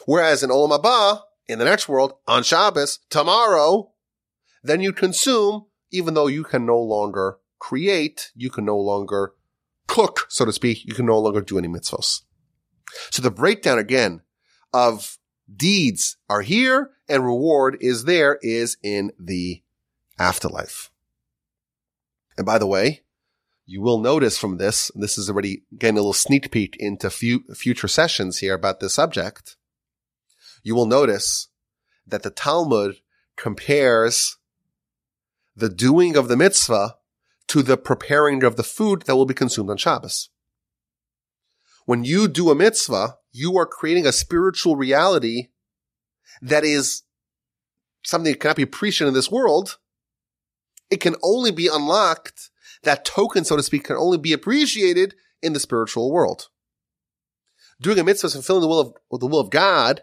Whereas 0.08 0.42
in 0.42 0.50
Olam 0.50 0.76
Haba, 0.76 1.22
in 1.48 1.60
the 1.60 1.66
next 1.66 1.88
world, 1.88 2.14
on 2.28 2.42
Shabbos, 2.42 2.98
tomorrow, 3.12 3.92
then 4.64 4.82
you 4.82 4.94
consume, 4.94 5.68
even 5.92 6.16
though 6.16 6.26
you 6.26 6.44
can 6.44 6.66
no 6.66 6.80
longer 6.80 7.38
create, 7.60 8.32
you 8.36 8.50
can 8.50 8.66
no 8.66 8.78
longer 8.78 9.34
cook, 9.88 10.26
so 10.30 10.46
to 10.46 10.52
speak, 10.52 10.86
you 10.86 10.94
can 10.94 11.06
no 11.06 11.20
longer 11.20 11.42
do 11.42 11.58
any 11.58 11.68
mitzvos. 11.68 12.22
So 13.12 13.22
the 13.22 13.32
breakdown 13.32 13.80
again 13.80 14.22
of 14.74 15.18
deeds 15.54 16.18
are 16.30 16.42
here 16.42 16.92
and 17.08 17.26
reward 17.26 17.78
is 17.80 18.04
there 18.04 18.38
is 18.42 18.78
in 18.84 19.12
the 19.20 19.62
afterlife. 20.20 20.92
And 22.38 22.46
by 22.46 22.58
the 22.58 22.68
way, 22.68 23.02
you 23.66 23.82
will 23.82 24.00
notice 24.00 24.38
from 24.38 24.58
this, 24.58 24.92
this 24.96 25.18
is 25.18 25.30
already 25.30 25.64
getting 25.78 25.98
a 25.98 26.02
little 26.02 26.14
sneak 26.14 26.52
peek 26.52 26.76
into 26.80 27.10
future 27.10 27.88
sessions 27.88 28.38
here 28.38 28.54
about 28.54 28.80
this 28.80 28.94
subject 28.94 29.58
you 30.68 30.76
will 30.76 30.86
notice 30.86 31.48
that 32.06 32.24
the 32.24 32.30
Talmud 32.30 32.98
compares 33.38 34.38
the 35.56 35.70
doing 35.70 36.18
of 36.18 36.28
the 36.28 36.36
mitzvah 36.36 36.98
to 37.48 37.64
the 37.64 37.78
preparing 37.78 38.44
of 38.44 38.56
the 38.56 38.64
food 38.64 39.04
that 39.04 39.16
will 39.16 39.26
be 39.26 39.34
consumed 39.34 39.70
on 39.70 39.78
Shabbos. 39.78 40.30
when 41.86 42.04
you 42.04 42.28
do 42.28 42.52
a 42.52 42.56
mitzvah, 42.56 43.18
you 43.32 43.58
are 43.58 43.66
creating 43.66 44.06
a 44.06 44.12
spiritual 44.12 44.76
reality 44.76 45.48
that 46.42 46.66
is 46.66 47.04
something 48.04 48.32
that 48.32 48.40
cannot 48.40 48.58
be 48.58 48.64
appreciated 48.64 49.10
in 49.10 49.14
this 49.14 49.32
world. 49.32 49.78
It 50.90 50.98
can 50.98 51.16
only 51.24 51.52
be 51.52 51.68
unlocked. 51.68 52.50
That 52.84 53.06
token, 53.06 53.44
so 53.44 53.56
to 53.56 53.64
speak, 53.64 53.86
can 53.86 53.96
only 53.96 54.18
be 54.18 54.34
appreciated 54.34 55.16
in 55.42 55.54
the 55.54 55.60
spiritual 55.60 56.12
world. 56.12 56.50
Doing 57.82 58.00
a 58.00 58.04
mitzvah 58.04 58.28
is 58.28 58.34
fulfilling 58.34 58.62
the 58.62 58.68
will 58.68 58.80
of 59.12 59.20
the 59.20 59.28
will 59.28 59.40
of 59.40 59.50
God, 59.50 60.02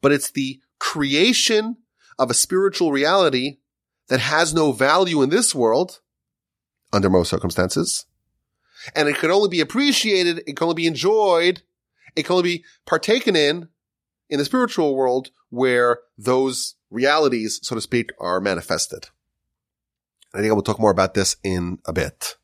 but 0.00 0.12
it's 0.12 0.30
the 0.30 0.60
creation 0.78 1.76
of 2.18 2.30
a 2.30 2.34
spiritual 2.34 2.92
reality 2.92 3.58
that 4.08 4.20
has 4.20 4.52
no 4.52 4.72
value 4.72 5.22
in 5.22 5.30
this 5.30 5.54
world 5.54 6.00
under 6.94 7.10
most 7.10 7.28
circumstances. 7.28 8.06
And 8.94 9.08
it 9.08 9.16
can 9.16 9.30
only 9.30 9.48
be 9.48 9.60
appreciated, 9.60 10.42
it 10.46 10.56
can 10.56 10.64
only 10.64 10.74
be 10.74 10.86
enjoyed, 10.86 11.62
it 12.16 12.24
can 12.24 12.36
only 12.36 12.58
be 12.58 12.64
partaken 12.86 13.34
in 13.36 13.68
in 14.28 14.38
the 14.38 14.44
spiritual 14.44 14.94
world 14.94 15.30
where 15.50 16.00
those 16.16 16.74
realities, 16.90 17.60
so 17.62 17.74
to 17.74 17.80
speak, 17.80 18.12
are 18.18 18.40
manifested. 18.40 19.08
I 20.32 20.38
think 20.38 20.50
I 20.50 20.54
will 20.54 20.62
talk 20.62 20.80
more 20.80 20.90
about 20.90 21.14
this 21.14 21.36
in 21.44 21.78
a 21.86 21.92
bit. 21.92 22.36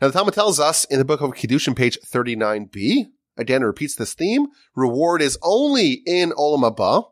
Now 0.00 0.08
the 0.08 0.12
Talmud 0.12 0.34
tells 0.34 0.58
us 0.58 0.84
in 0.84 0.98
the 0.98 1.04
book 1.04 1.20
of 1.20 1.32
Kiddushin, 1.32 1.76
page 1.76 1.98
39b, 2.00 3.06
again 3.36 3.62
it 3.62 3.66
repeats 3.66 3.94
this 3.94 4.14
theme, 4.14 4.48
reward 4.74 5.22
is 5.22 5.38
only 5.42 6.02
in 6.06 6.30
Olam 6.32 6.62
Haba. 6.62 7.08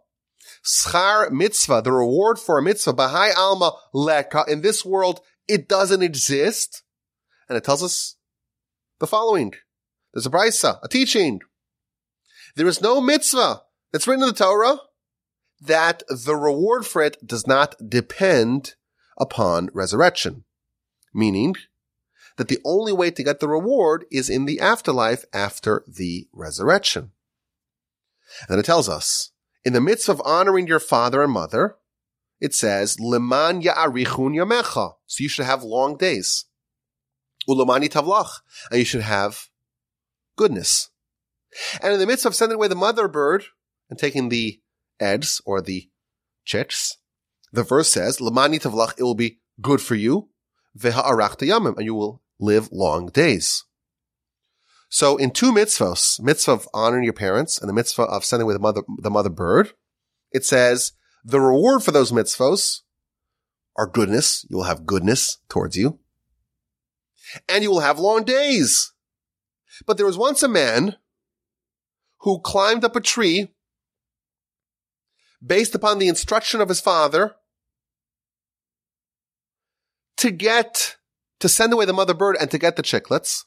Schar 0.65 1.31
mitzvah, 1.31 1.83
the 1.83 1.93
reward 1.93 2.39
for 2.39 2.59
a 2.59 2.63
mitzvah, 2.63 2.93
Bahai 2.93 3.35
Alma 3.35 3.73
Leka, 3.95 4.45
in 4.49 4.61
this 4.61 4.85
world, 4.85 5.21
it 5.51 5.69
doesn't 5.69 6.03
exist. 6.03 6.83
And 7.49 7.59
it 7.59 7.65
tells 7.65 7.83
us 7.83 8.17
the 9.01 9.07
following. 9.07 9.53
There's 10.15 10.27
a 10.27 10.31
brisa, 10.31 10.79
a 10.83 10.89
teaching. 10.89 11.41
There 12.55 12.69
is 12.69 12.81
no 12.81 13.01
mitzvah 13.01 13.63
that's 13.93 14.07
written 14.07 14.23
in 14.23 14.29
the 14.29 14.35
Torah 14.35 14.79
that 15.61 16.03
the 16.09 16.37
reward 16.37 16.87
for 16.87 17.03
it 17.03 17.27
does 17.27 17.47
not 17.47 17.75
depend 17.87 18.75
upon 19.19 19.71
resurrection. 19.75 20.45
Meaning 21.13 21.57
that 22.37 22.49
the 22.49 22.61
only 22.65 22.93
way 22.93 23.11
to 23.11 23.25
get 23.25 23.41
the 23.41 23.49
reward 23.49 24.05
is 24.11 24.31
in 24.31 24.47
the 24.47 24.61
afterlife 24.61 25.25
after 25.33 25.85
the 25.87 26.29
resurrection. 26.33 27.11
And 28.49 28.61
it 28.61 28.65
tells 28.65 28.89
us, 28.89 29.33
in 29.65 29.73
the 29.73 29.81
midst 29.81 30.09
of 30.09 30.23
honoring 30.25 30.69
your 30.69 30.79
father 30.79 31.23
and 31.23 31.33
mother, 31.33 31.77
it 32.41 32.55
says, 32.55 32.99
Leman 32.99 33.63
ya'arichun 33.63 34.35
yamecha. 34.35 34.95
So 35.07 35.23
you 35.23 35.29
should 35.29 35.47
have 35.47 35.63
long 35.63 35.97
days. 35.97 36.47
Ulamani 37.49 37.89
tavlach. 37.89 38.41
And 38.71 38.79
you 38.79 38.85
should 38.85 39.03
have 39.03 39.49
goodness. 40.37 40.91
And 41.83 41.93
in 41.93 42.01
the 42.01 42.07
midst 42.07 42.25
of 42.25 42.35
sending 42.35 42.57
away 42.57 42.69
the 42.69 42.75
mother 42.75 43.09
bird 43.09 43.45
and 43.89 43.99
taking 43.99 44.29
the 44.29 44.61
eggs 44.99 45.41
or 45.45 45.61
the 45.61 45.91
chicks, 46.45 46.97
the 47.53 47.63
verse 47.63 47.93
says, 47.93 48.19
Lamani 48.19 48.61
tavlach, 48.61 48.95
it 48.99 49.03
will 49.03 49.15
be 49.15 49.41
good 49.61 49.81
for 49.81 49.95
you. 49.95 50.29
Veha'arachta 50.79 51.47
yamim, 51.47 51.77
and 51.77 51.85
you 51.85 51.95
will 51.95 52.23
live 52.39 52.69
long 52.73 53.07
days. 53.07 53.65
So 54.89 55.17
in 55.17 55.31
two 55.31 55.53
mitzvahs, 55.53 56.21
mitzvah 56.21 56.53
of 56.53 56.69
honoring 56.73 57.05
your 57.05 57.13
parents 57.13 57.59
and 57.59 57.69
the 57.69 57.73
mitzvah 57.73 58.03
of 58.03 58.25
sending 58.25 58.45
away 58.45 58.55
the 58.55 58.61
mother, 58.61 58.83
the 58.99 59.11
mother 59.11 59.29
bird, 59.29 59.73
it 60.33 60.45
says 60.45 60.93
the 61.25 61.41
reward 61.41 61.83
for 61.83 61.91
those 61.91 62.13
mitzvahs 62.13 62.81
are 63.77 63.87
goodness. 63.87 64.45
You 64.49 64.59
will 64.59 64.65
have 64.65 64.87
goodness 64.87 65.39
towards 65.49 65.77
you. 65.77 65.99
And 67.49 67.63
you 67.63 67.71
will 67.71 67.81
have 67.81 67.99
long 67.99 68.25
days. 68.25 68.93
But 69.87 69.97
there 69.97 70.07
was 70.07 70.19
once 70.19 70.43
a 70.43 70.49
man 70.49 70.97
who 72.21 72.41
climbed 72.41 72.85
up 72.85 72.97
a 72.97 73.01
tree 73.01 73.55
based 75.45 75.75
upon 75.75 75.99
the 75.99 76.09
instruction 76.09 76.61
of 76.61 76.69
his 76.69 76.81
father 76.81 77.37
to 80.19 80.31
get, 80.31 80.97
to 81.39 81.49
send 81.49 81.73
away 81.73 81.87
the 81.87 81.93
mother 81.93 82.13
bird 82.13 82.37
and 82.39 82.51
to 82.51 82.59
get 82.59 82.77
the 82.77 82.83
chicklets. 82.83 83.45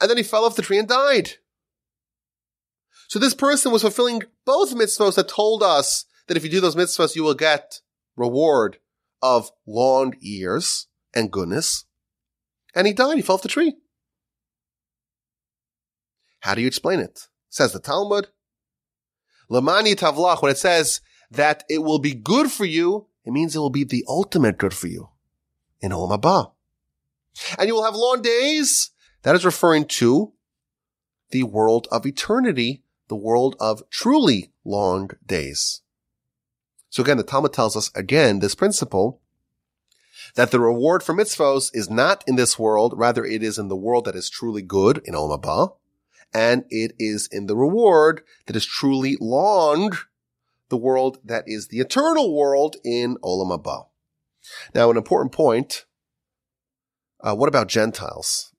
And 0.00 0.10
then 0.10 0.16
he 0.16 0.22
fell 0.22 0.44
off 0.44 0.56
the 0.56 0.62
tree 0.62 0.78
and 0.78 0.88
died. 0.88 1.34
So 3.08 3.18
this 3.18 3.34
person 3.34 3.72
was 3.72 3.82
fulfilling 3.82 4.22
both 4.44 4.74
mitzvahs 4.74 5.16
that 5.16 5.28
told 5.28 5.62
us 5.62 6.06
that 6.26 6.36
if 6.36 6.44
you 6.44 6.50
do 6.50 6.60
those 6.60 6.76
mitzvahs, 6.76 7.14
you 7.14 7.22
will 7.22 7.34
get 7.34 7.80
reward 8.16 8.78
of 9.22 9.50
long 9.66 10.14
years 10.20 10.88
and 11.14 11.30
goodness. 11.30 11.84
And 12.74 12.86
he 12.86 12.92
died. 12.92 13.16
He 13.16 13.22
fell 13.22 13.36
off 13.36 13.42
the 13.42 13.48
tree. 13.48 13.76
How 16.40 16.54
do 16.54 16.60
you 16.60 16.66
explain 16.66 17.00
it? 17.00 17.28
Says 17.48 17.72
the 17.72 17.80
Talmud. 17.80 18.28
Lamani 19.50 19.94
tavlach, 19.94 20.42
when 20.42 20.50
it 20.50 20.58
says 20.58 21.00
that 21.30 21.64
it 21.68 21.78
will 21.78 21.98
be 21.98 22.14
good 22.14 22.50
for 22.50 22.64
you, 22.64 23.06
it 23.24 23.32
means 23.32 23.54
it 23.54 23.60
will 23.60 23.70
be 23.70 23.84
the 23.84 24.04
ultimate 24.08 24.58
good 24.58 24.74
for 24.74 24.88
you 24.88 25.08
in 25.80 25.92
Olam 25.92 26.20
Haba. 26.20 26.52
And 27.58 27.68
you 27.68 27.74
will 27.74 27.84
have 27.84 27.94
long 27.94 28.22
days. 28.22 28.90
That 29.22 29.34
is 29.34 29.44
referring 29.44 29.86
to 29.86 30.32
the 31.30 31.42
world 31.42 31.88
of 31.90 32.06
eternity, 32.06 32.84
the 33.08 33.16
world 33.16 33.56
of 33.60 33.88
truly 33.90 34.52
long 34.64 35.10
days. 35.24 35.82
So 36.90 37.02
again, 37.02 37.16
the 37.16 37.22
Talmud 37.22 37.52
tells 37.52 37.76
us 37.76 37.90
again 37.94 38.38
this 38.38 38.54
principle 38.54 39.20
that 40.34 40.50
the 40.50 40.60
reward 40.60 41.02
for 41.02 41.14
mitzvos 41.14 41.70
is 41.74 41.88
not 41.88 42.24
in 42.26 42.36
this 42.36 42.58
world, 42.58 42.94
rather 42.96 43.24
it 43.24 43.42
is 43.42 43.58
in 43.58 43.68
the 43.68 43.76
world 43.76 44.04
that 44.04 44.16
is 44.16 44.30
truly 44.30 44.62
good 44.62 45.00
in 45.04 45.14
Olam 45.14 45.40
Haba, 45.40 45.74
and 46.34 46.64
it 46.68 46.92
is 46.98 47.28
in 47.30 47.46
the 47.46 47.56
reward 47.56 48.22
that 48.46 48.56
is 48.56 48.66
truly 48.66 49.16
long, 49.20 49.96
the 50.68 50.76
world 50.76 51.18
that 51.24 51.44
is 51.46 51.68
the 51.68 51.78
eternal 51.78 52.34
world 52.34 52.76
in 52.84 53.16
Olam 53.18 53.56
Haba. 53.56 53.86
Now, 54.74 54.90
an 54.90 54.96
important 54.96 55.32
point. 55.32 55.86
Uh, 57.20 57.34
what 57.34 57.48
about 57.48 57.68
Gentiles? 57.68 58.52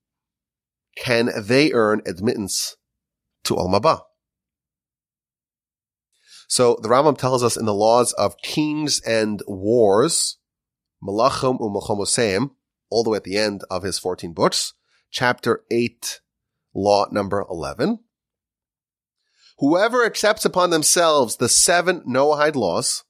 Can 0.95 1.29
they 1.37 1.71
earn 1.71 2.01
admittance 2.05 2.75
to 3.43 3.55
Olam 3.55 3.79
Haba? 3.79 4.06
So 6.47 6.77
the 6.81 6.87
Rambam 6.87 7.17
tells 7.17 7.43
us 7.43 7.57
in 7.57 7.65
the 7.65 7.73
laws 7.73 8.13
of 8.13 8.37
kings 8.41 9.01
and 9.01 9.41
wars, 9.47 10.37
Malachim 11.03 11.59
u'Melchomoseim, 11.59 12.51
all 12.89 13.03
the 13.03 13.09
way 13.09 13.17
at 13.17 13.25
the 13.25 13.37
end 13.37 13.63
of 13.69 13.83
his 13.83 13.99
14 13.99 14.33
books, 14.33 14.73
chapter 15.11 15.63
8, 15.69 16.21
law 16.73 17.07
number 17.11 17.45
11. 17.49 17.99
Whoever 19.59 20.05
accepts 20.05 20.45
upon 20.45 20.69
themselves 20.69 21.37
the 21.37 21.49
seven 21.49 22.01
Noahide 22.07 22.55
laws 22.55 23.03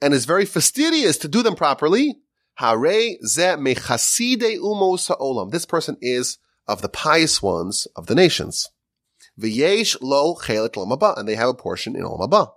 and 0.00 0.12
is 0.12 0.24
very 0.24 0.44
fastidious 0.44 1.18
to 1.18 1.28
do 1.28 1.42
them 1.42 1.54
properly, 1.54 2.16
Hare 2.56 3.16
ze 3.24 3.54
mechaside 3.56 4.58
umos 4.58 5.06
ha'olam. 5.08 5.52
This 5.52 5.66
person 5.66 5.96
is 6.00 6.38
of 6.66 6.82
the 6.82 6.88
pious 6.88 7.40
ones 7.40 7.86
of 7.94 8.06
the 8.06 8.14
nations. 8.14 8.68
V'yesh 9.38 9.96
lo 10.00 10.34
chelik 10.34 10.74
lamaba, 10.74 11.16
and 11.16 11.28
they 11.28 11.36
have 11.36 11.48
a 11.48 11.54
portion 11.54 11.94
in 11.94 12.02
olam 12.02 12.50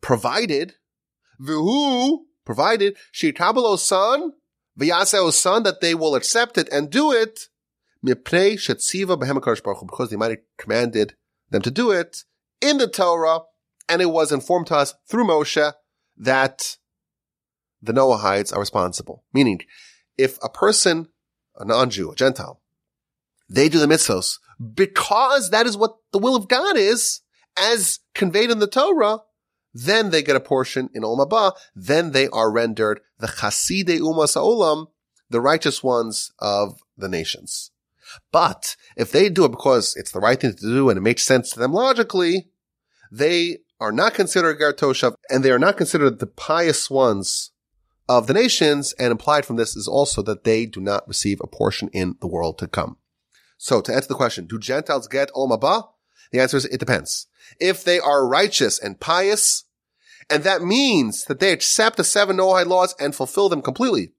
Provided, 0.00 0.74
v'hu, 1.40 2.18
provided, 2.44 2.96
shitabalo 3.12 3.78
son, 3.78 4.32
v'yaseo 4.78 5.32
son, 5.32 5.62
that 5.62 5.80
they 5.80 5.94
will 5.94 6.14
accept 6.14 6.58
it 6.58 6.68
and 6.70 6.90
do 6.90 7.12
it, 7.12 7.48
mipnei 8.04 8.54
shetziva 8.54 9.18
b'hem 9.18 9.40
baruch 9.40 9.80
because 9.86 10.10
they 10.10 10.16
might 10.16 10.30
have 10.30 10.40
commanded 10.58 11.14
them 11.50 11.62
to 11.62 11.70
do 11.70 11.90
it 11.90 12.24
in 12.60 12.78
the 12.78 12.88
Torah, 12.88 13.40
and 13.88 14.02
it 14.02 14.10
was 14.10 14.32
informed 14.32 14.68
to 14.68 14.76
us 14.76 14.94
through 15.08 15.24
Moshe 15.24 15.72
that 16.16 16.76
the 17.80 17.92
Noahides 17.92 18.54
are 18.54 18.60
responsible. 18.60 19.24
Meaning, 19.32 19.60
if 20.16 20.38
a 20.42 20.48
person, 20.48 21.08
a 21.56 21.64
non-Jew, 21.64 22.12
a 22.12 22.14
Gentile, 22.14 22.61
they 23.52 23.68
do 23.68 23.78
the 23.78 23.86
mitzvos 23.86 24.38
because 24.74 25.50
that 25.50 25.66
is 25.66 25.76
what 25.76 25.96
the 26.12 26.18
will 26.18 26.36
of 26.36 26.48
God 26.48 26.76
is, 26.76 27.20
as 27.56 28.00
conveyed 28.14 28.50
in 28.50 28.58
the 28.58 28.66
Torah, 28.66 29.18
then 29.74 30.10
they 30.10 30.22
get 30.22 30.36
a 30.36 30.40
portion 30.40 30.88
in 30.94 31.02
Olam 31.02 31.28
Haba, 31.28 31.52
then 31.74 32.12
they 32.12 32.28
are 32.28 32.50
rendered 32.50 33.00
the 33.18 33.26
Chasidei 33.26 33.98
Umas 33.98 34.36
Olam, 34.36 34.88
the 35.30 35.40
righteous 35.40 35.82
ones 35.82 36.30
of 36.38 36.80
the 36.96 37.08
nations. 37.08 37.70
But 38.30 38.76
if 38.96 39.10
they 39.10 39.30
do 39.30 39.44
it 39.46 39.50
because 39.50 39.96
it's 39.96 40.12
the 40.12 40.20
right 40.20 40.38
thing 40.38 40.54
to 40.54 40.60
do 40.60 40.90
and 40.90 40.98
it 40.98 41.02
makes 41.02 41.22
sense 41.22 41.50
to 41.50 41.58
them 41.58 41.72
logically, 41.72 42.50
they 43.10 43.58
are 43.80 43.92
not 43.92 44.14
considered 44.14 44.58
Ger 44.58 44.72
Toshav 44.72 45.14
and 45.30 45.42
they 45.42 45.50
are 45.50 45.58
not 45.58 45.76
considered 45.76 46.18
the 46.18 46.26
pious 46.26 46.90
ones 46.90 47.50
of 48.08 48.26
the 48.26 48.34
nations. 48.34 48.92
And 48.98 49.10
implied 49.10 49.46
from 49.46 49.56
this 49.56 49.74
is 49.74 49.88
also 49.88 50.22
that 50.22 50.44
they 50.44 50.66
do 50.66 50.80
not 50.80 51.08
receive 51.08 51.40
a 51.42 51.46
portion 51.46 51.88
in 51.92 52.16
the 52.20 52.28
world 52.28 52.58
to 52.58 52.68
come. 52.68 52.98
So 53.62 53.80
to 53.80 53.94
answer 53.94 54.08
the 54.08 54.16
question, 54.16 54.46
do 54.46 54.58
Gentiles 54.58 55.06
get 55.06 55.30
Olam 55.34 55.56
Haba? 55.56 55.86
The 56.32 56.40
answer 56.40 56.56
is 56.56 56.64
it 56.64 56.80
depends. 56.80 57.28
If 57.60 57.84
they 57.84 58.00
are 58.00 58.26
righteous 58.26 58.76
and 58.76 58.98
pious, 58.98 59.66
and 60.28 60.42
that 60.42 60.62
means 60.62 61.26
that 61.26 61.38
they 61.38 61.52
accept 61.52 61.96
the 61.96 62.02
seven 62.02 62.38
Noahide 62.38 62.66
laws 62.66 62.96
and 62.98 63.14
fulfill 63.14 63.48
them 63.48 63.62
completely, 63.62 64.14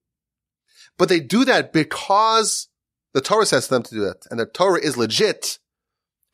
but 0.97 1.10
they 1.10 1.19
do 1.19 1.43
that 1.43 1.73
because 1.73 2.69
the 3.13 3.19
Torah 3.19 3.45
says 3.45 3.67
to 3.67 3.73
them 3.73 3.84
to 3.84 3.95
do 3.95 3.99
that, 4.06 4.25
and 4.32 4.39
the 4.39 4.45
Torah 4.45 4.79
is 4.79 4.95
legit 4.95 5.60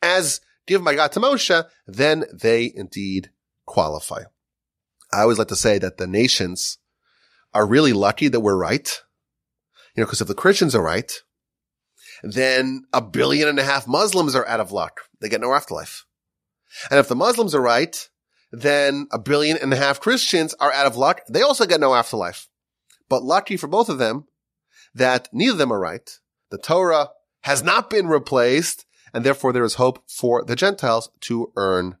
as 0.00 0.40
given 0.68 0.84
by 0.84 0.94
God 0.94 1.10
to 1.10 1.18
Moshe, 1.20 1.64
then 1.88 2.26
they 2.32 2.72
indeed 2.72 3.30
qualify. 3.66 4.22
I 5.12 5.22
always 5.22 5.38
like 5.38 5.48
to 5.48 5.56
say 5.56 5.78
that 5.78 5.96
the 5.96 6.06
nations 6.06 6.78
are 7.52 7.66
really 7.66 7.92
lucky 7.92 8.28
that 8.28 8.38
we're 8.38 8.56
right. 8.56 8.88
You 9.96 10.02
know, 10.02 10.06
because 10.06 10.20
if 10.20 10.28
the 10.28 10.34
Christians 10.34 10.76
are 10.76 10.82
right, 10.82 11.10
then 12.22 12.84
a 12.92 13.00
billion 13.00 13.48
and 13.48 13.58
a 13.58 13.64
half 13.64 13.86
Muslims 13.86 14.34
are 14.34 14.46
out 14.46 14.60
of 14.60 14.72
luck. 14.72 15.02
They 15.20 15.28
get 15.28 15.40
no 15.40 15.54
afterlife. 15.54 16.04
And 16.90 16.98
if 16.98 17.08
the 17.08 17.16
Muslims 17.16 17.54
are 17.54 17.60
right, 17.60 18.08
then 18.52 19.06
a 19.12 19.18
billion 19.18 19.56
and 19.56 19.72
a 19.72 19.76
half 19.76 20.00
Christians 20.00 20.54
are 20.60 20.72
out 20.72 20.86
of 20.86 20.96
luck. 20.96 21.20
They 21.28 21.42
also 21.42 21.66
get 21.66 21.80
no 21.80 21.94
afterlife. 21.94 22.48
But 23.08 23.22
lucky 23.22 23.56
for 23.56 23.66
both 23.66 23.88
of 23.88 23.98
them 23.98 24.26
that 24.94 25.28
neither 25.32 25.52
of 25.52 25.58
them 25.58 25.72
are 25.72 25.80
right. 25.80 26.10
The 26.50 26.58
Torah 26.58 27.10
has 27.42 27.62
not 27.62 27.90
been 27.90 28.08
replaced 28.08 28.86
and 29.12 29.24
therefore 29.24 29.52
there 29.52 29.64
is 29.64 29.74
hope 29.74 30.02
for 30.08 30.44
the 30.44 30.56
Gentiles 30.56 31.10
to 31.22 31.52
earn 31.56 31.96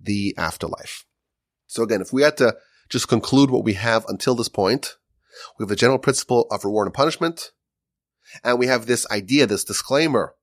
the 0.00 0.34
afterlife. 0.36 1.06
So 1.66 1.82
again, 1.82 2.00
if 2.00 2.12
we 2.12 2.22
had 2.22 2.36
to 2.38 2.56
just 2.88 3.08
conclude 3.08 3.50
what 3.50 3.64
we 3.64 3.74
have 3.74 4.04
until 4.08 4.34
this 4.34 4.48
point, 4.48 4.96
we 5.58 5.62
have 5.62 5.70
the 5.70 5.76
general 5.76 5.98
principle 5.98 6.46
of 6.50 6.64
reward 6.64 6.86
and 6.86 6.94
punishment, 6.94 7.52
and 8.42 8.58
we 8.58 8.66
have 8.66 8.86
this 8.86 9.06
idea, 9.10 9.46
this 9.46 9.64
disclaimer, 9.64 10.34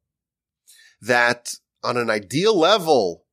that 1.01 1.55
on 1.83 1.97
an 1.97 2.09
ideal 2.09 2.57
level, 2.57 3.25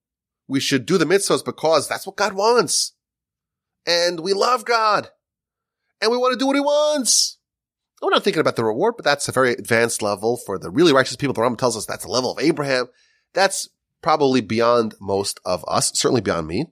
we 0.49 0.61
should 0.61 0.87
do 0.87 0.99
the 0.99 1.05
mitzvahs 1.05 1.45
because 1.45 1.89
that's 1.89 2.07
what 2.07 2.17
God 2.17 2.33
wants. 2.33 2.93
And 3.87 4.21
we 4.21 4.33
love 4.33 4.65
God. 4.65 5.11
And 6.01 6.11
we 6.11 6.19
want 6.19 6.33
to 6.33 6.39
do 6.39 6.47
what 6.47 6.57
he 6.57 6.61
wants. 6.61 7.39
We're 8.03 8.11
not 8.11 8.23
thinking 8.23 8.41
about 8.41 8.57
the 8.57 8.65
reward, 8.65 8.95
but 8.97 9.05
that's 9.05 9.29
a 9.29 9.33
very 9.33 9.53
advanced 9.53 10.03
level 10.03 10.37
for 10.37 10.59
the 10.59 10.71
really 10.71 10.93
righteous 10.93 11.17
people. 11.17 11.33
The 11.33 11.41
Rambam 11.41 11.57
tells 11.57 11.77
us 11.77 11.87
that's 11.87 12.05
the 12.05 12.11
level 12.11 12.33
of 12.33 12.39
Abraham. 12.39 12.87
That's 13.33 13.69
probably 14.03 14.41
beyond 14.41 14.95
most 15.01 15.41
of 15.45 15.65
us, 15.67 15.93
certainly 15.99 16.21
beyond 16.21 16.47
me. 16.47 16.67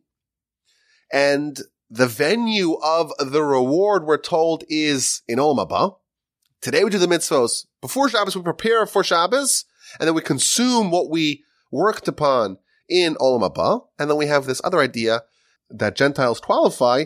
And 1.13 1.61
the 1.89 2.07
venue 2.07 2.75
of 2.75 3.13
the 3.19 3.43
reward, 3.43 4.05
we're 4.05 4.19
told, 4.19 4.65
is 4.69 5.23
in 5.27 5.39
Olam 5.39 5.67
Haba. 5.67 5.97
Today 6.61 6.85
we 6.85 6.91
do 6.91 6.99
the 6.99 7.07
mitzvos. 7.07 7.67
Before 7.85 8.09
Shabbos, 8.09 8.35
we 8.35 8.41
prepare 8.41 8.87
for 8.87 9.05
Shabbos, 9.05 9.67
and 10.01 10.07
then 10.09 10.15
we 10.15 10.23
consume 10.23 10.91
what 10.91 11.11
we 11.11 11.45
worked 11.71 12.09
upon 12.09 12.57
in 12.89 13.15
Olam 13.17 13.43
Haba. 13.43 13.83
And 13.99 14.09
then 14.09 14.17
we 14.17 14.27
have 14.27 14.47
this 14.47 14.63
other 14.65 14.81
idea 14.81 15.21
that 15.69 15.95
Gentiles 15.95 16.41
qualify, 16.41 17.05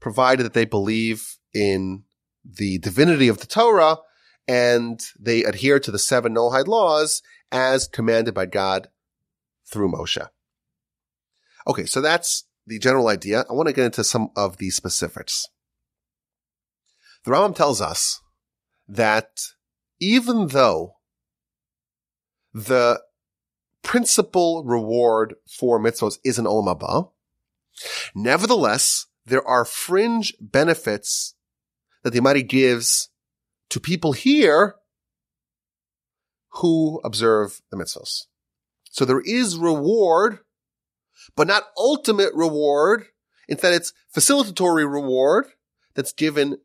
provided 0.00 0.42
that 0.42 0.52
they 0.52 0.64
believe 0.64 1.38
in 1.54 2.02
the 2.44 2.78
divinity 2.78 3.28
of 3.28 3.38
the 3.38 3.46
Torah 3.46 3.98
and 4.48 5.00
they 5.16 5.44
adhere 5.44 5.78
to 5.78 5.92
the 5.92 5.98
seven 5.98 6.34
Noahide 6.34 6.66
laws 6.66 7.22
as 7.52 7.86
commanded 7.86 8.34
by 8.34 8.46
God 8.46 8.88
through 9.64 9.92
Moshe. 9.92 10.28
Okay, 11.68 11.86
so 11.86 12.00
that's 12.00 12.48
the 12.66 12.80
general 12.80 13.06
idea. 13.06 13.44
I 13.48 13.52
want 13.52 13.68
to 13.68 13.72
get 13.72 13.84
into 13.84 14.02
some 14.02 14.30
of 14.34 14.56
the 14.56 14.70
specifics. 14.70 15.46
The 17.24 17.30
Rambam 17.30 17.54
tells 17.54 17.80
us 17.80 18.20
that 18.88 19.30
even 20.00 20.48
though 20.48 20.96
the 22.52 23.00
principal 23.82 24.64
reward 24.64 25.34
for 25.46 25.78
mitzvahs 25.78 26.18
is 26.24 26.38
an 26.38 26.44
olam 26.44 26.78
haba, 26.78 27.10
nevertheless, 28.14 29.06
there 29.24 29.46
are 29.46 29.64
fringe 29.64 30.32
benefits 30.40 31.34
that 32.02 32.10
the 32.10 32.18
Almighty 32.18 32.42
gives 32.42 33.10
to 33.70 33.80
people 33.80 34.12
here 34.12 34.76
who 36.60 37.00
observe 37.04 37.60
the 37.70 37.76
mitzvahs. 37.76 38.26
So 38.90 39.04
there 39.04 39.22
is 39.24 39.56
reward, 39.56 40.38
but 41.36 41.46
not 41.46 41.64
ultimate 41.76 42.32
reward. 42.34 43.06
Instead, 43.48 43.74
it's 43.74 43.92
facilitatory 44.14 44.90
reward 44.90 45.46
that's 45.94 46.12
given 46.12 46.58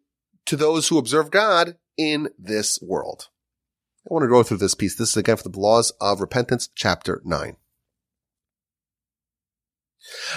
to 0.46 0.56
those 0.56 0.88
who 0.88 0.98
observe 0.98 1.30
God 1.32 1.76
in 1.97 2.30
this 2.38 2.80
world. 2.82 3.30
I 4.06 4.13
want 4.13 4.23
to 4.23 4.30
go 4.30 4.43
through 4.43 4.58
this 4.58 4.75
piece. 4.75 4.95
This 4.95 5.12
is 5.12 5.17
again 5.17 5.38
for 5.38 5.49
the 5.49 5.60
laws 5.60 5.91
of 6.01 6.21
repentance, 6.21 6.69
chapter 6.75 7.21
nine. 7.23 7.58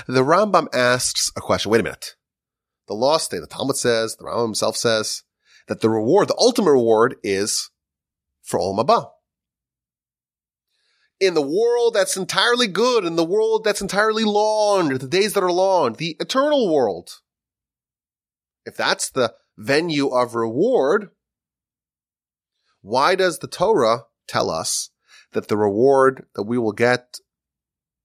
The 0.06 0.22
Rambam 0.22 0.66
asks 0.74 1.32
a 1.36 1.40
question. 1.40 1.70
Wait 1.70 1.80
a 1.80 1.84
minute 1.84 2.16
the 2.86 2.94
law 2.94 3.16
state, 3.16 3.40
the 3.40 3.46
Talmud 3.46 3.76
says, 3.76 4.16
the 4.16 4.24
Rambam 4.24 4.46
himself 4.46 4.76
says, 4.76 5.22
that 5.68 5.80
the 5.80 5.88
reward, 5.88 6.28
the 6.28 6.36
ultimate 6.38 6.72
reward 6.72 7.16
is 7.22 7.70
for 8.42 8.60
Olam 8.60 8.84
Haba. 8.84 9.10
In 11.20 11.34
the 11.34 11.42
world 11.42 11.94
that's 11.94 12.16
entirely 12.16 12.66
good, 12.66 13.04
in 13.04 13.16
the 13.16 13.24
world 13.24 13.64
that's 13.64 13.80
entirely 13.80 14.24
long, 14.24 14.88
the 14.88 15.06
days 15.06 15.32
that 15.32 15.42
are 15.42 15.52
long, 15.52 15.94
the 15.94 16.16
eternal 16.20 16.72
world. 16.72 17.20
If 18.66 18.76
that's 18.76 19.10
the 19.10 19.34
venue 19.56 20.08
of 20.08 20.34
reward, 20.34 21.10
why 22.84 23.14
does 23.14 23.38
the 23.38 23.48
Torah 23.48 24.04
tell 24.28 24.50
us 24.50 24.90
that 25.32 25.48
the 25.48 25.56
reward 25.56 26.26
that 26.34 26.42
we 26.42 26.58
will 26.58 26.72
get 26.72 27.18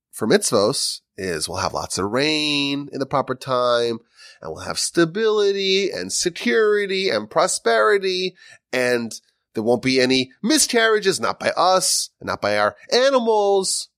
for 0.10 0.26
mitzvos 0.26 1.02
is 1.18 1.50
we'll 1.50 1.58
have 1.58 1.74
lots 1.74 1.98
of 1.98 2.10
rain 2.10 2.88
in 2.94 3.00
the 3.00 3.06
proper 3.06 3.36
time 3.36 4.00
and 4.42 4.54
we'll 4.54 4.64
have 4.64 4.80
stability 4.80 5.92
and 5.92 6.14
security 6.14 7.10
and 7.10 7.30
prosperity 7.30 8.38
and 8.72 9.20
there 9.54 9.64
won't 9.64 9.82
be 9.82 10.00
any 10.00 10.32
miscarriages, 10.42 11.20
not 11.20 11.42
by 11.42 11.50
us 11.58 12.12
and 12.22 12.28
not 12.28 12.42
by 12.42 12.58
our 12.58 12.78
animals. 12.94 13.90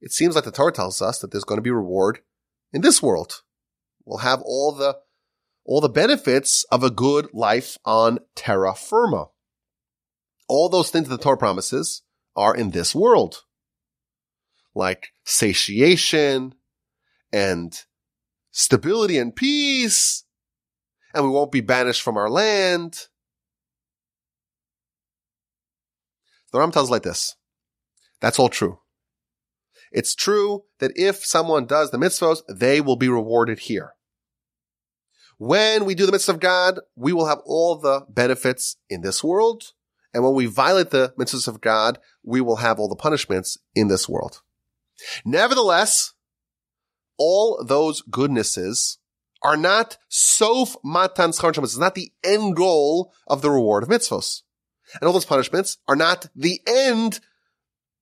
It 0.00 0.12
seems 0.12 0.36
like 0.36 0.44
the 0.44 0.52
Torah 0.52 0.70
tells 0.70 1.02
us 1.02 1.18
that 1.18 1.32
there's 1.32 1.42
going 1.42 1.58
to 1.58 1.62
be 1.62 1.72
reward 1.72 2.20
in 2.72 2.82
this 2.82 3.02
world. 3.02 3.42
We'll 4.04 4.18
have 4.18 4.42
all 4.42 4.70
the, 4.70 4.98
all 5.64 5.80
the 5.80 5.88
benefits 5.88 6.62
of 6.70 6.84
a 6.84 6.90
good 6.90 7.26
life 7.32 7.78
on 7.84 8.20
terra 8.36 8.76
firma. 8.76 9.31
All 10.54 10.68
those 10.68 10.90
things 10.90 11.08
that 11.08 11.16
the 11.16 11.22
Torah 11.22 11.38
promises 11.38 12.02
are 12.36 12.54
in 12.54 12.72
this 12.72 12.94
world. 12.94 13.44
Like 14.74 15.08
satiation 15.24 16.54
and 17.32 17.72
stability 18.50 19.16
and 19.16 19.34
peace, 19.34 20.24
and 21.14 21.24
we 21.24 21.30
won't 21.30 21.52
be 21.52 21.62
banished 21.62 22.02
from 22.02 22.18
our 22.18 22.28
land. 22.28 23.06
The 26.52 26.58
Ram 26.58 26.70
tells 26.70 26.90
like 26.90 27.02
this. 27.02 27.34
That's 28.20 28.38
all 28.38 28.50
true. 28.50 28.80
It's 29.90 30.14
true 30.14 30.64
that 30.80 30.92
if 30.96 31.24
someone 31.24 31.64
does 31.64 31.92
the 31.92 31.96
mitzvahs, 31.96 32.42
they 32.46 32.82
will 32.82 32.96
be 32.96 33.08
rewarded 33.08 33.60
here. 33.60 33.94
When 35.38 35.86
we 35.86 35.94
do 35.94 36.04
the 36.04 36.12
mitzvah 36.12 36.32
of 36.32 36.40
God, 36.40 36.80
we 36.94 37.14
will 37.14 37.26
have 37.26 37.40
all 37.46 37.76
the 37.76 38.04
benefits 38.10 38.76
in 38.90 39.00
this 39.00 39.24
world. 39.24 39.72
And 40.14 40.22
when 40.22 40.34
we 40.34 40.46
violate 40.46 40.90
the 40.90 41.14
mitzvahs 41.18 41.48
of 41.48 41.60
God, 41.60 41.98
we 42.22 42.40
will 42.40 42.56
have 42.56 42.78
all 42.78 42.88
the 42.88 42.96
punishments 42.96 43.58
in 43.74 43.88
this 43.88 44.08
world. 44.08 44.42
Nevertheless, 45.24 46.12
all 47.18 47.64
those 47.64 48.02
goodnesses 48.02 48.98
are 49.42 49.56
not 49.56 49.96
sof 50.08 50.76
matan 50.84 51.30
schar 51.30 51.56
It's 51.62 51.78
not 51.78 51.94
the 51.94 52.12
end 52.22 52.56
goal 52.56 53.12
of 53.26 53.42
the 53.42 53.50
reward 53.50 53.82
of 53.82 53.88
mitzvos. 53.88 54.42
And 55.00 55.06
all 55.06 55.12
those 55.12 55.24
punishments 55.24 55.78
are 55.88 55.96
not 55.96 56.26
the 56.36 56.60
end 56.66 57.20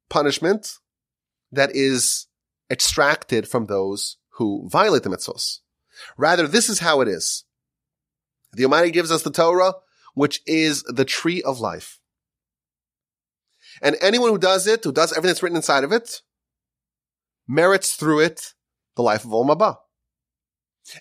punishment 0.09 0.79
that 1.53 1.75
is 1.75 2.27
extracted 2.71 3.49
from 3.49 3.67
those 3.67 4.17
who 4.35 4.69
violate 4.69 5.03
the 5.03 5.11
mitzvos. 5.11 5.61
Rather, 6.17 6.47
this 6.47 6.69
is 6.69 6.81
how 6.81 7.01
it 7.01 7.09
is. 7.09 7.45
The 8.53 8.65
Almighty 8.65 8.91
gives 8.91 9.13
us 9.13 9.23
the 9.23 9.31
Torah, 9.31 9.75
which 10.15 10.41
is 10.47 10.83
the 10.85 11.05
tree 11.05 11.43
of 11.43 11.61
life. 11.61 12.00
And 13.81 13.97
anyone 14.01 14.31
who 14.31 14.39
does 14.39 14.67
it, 14.67 14.85
who 14.85 14.93
does 14.93 15.13
everything 15.13 15.29
that's 15.29 15.43
written 15.43 15.57
inside 15.57 15.85
of 15.85 15.93
it, 15.93 16.23
merits 17.49 17.95
through 17.95 18.21
it 18.21 18.55
the 18.97 19.03
life 19.03 19.25
of 19.25 19.31
Olam 19.31 19.55
Haba. 19.55 19.77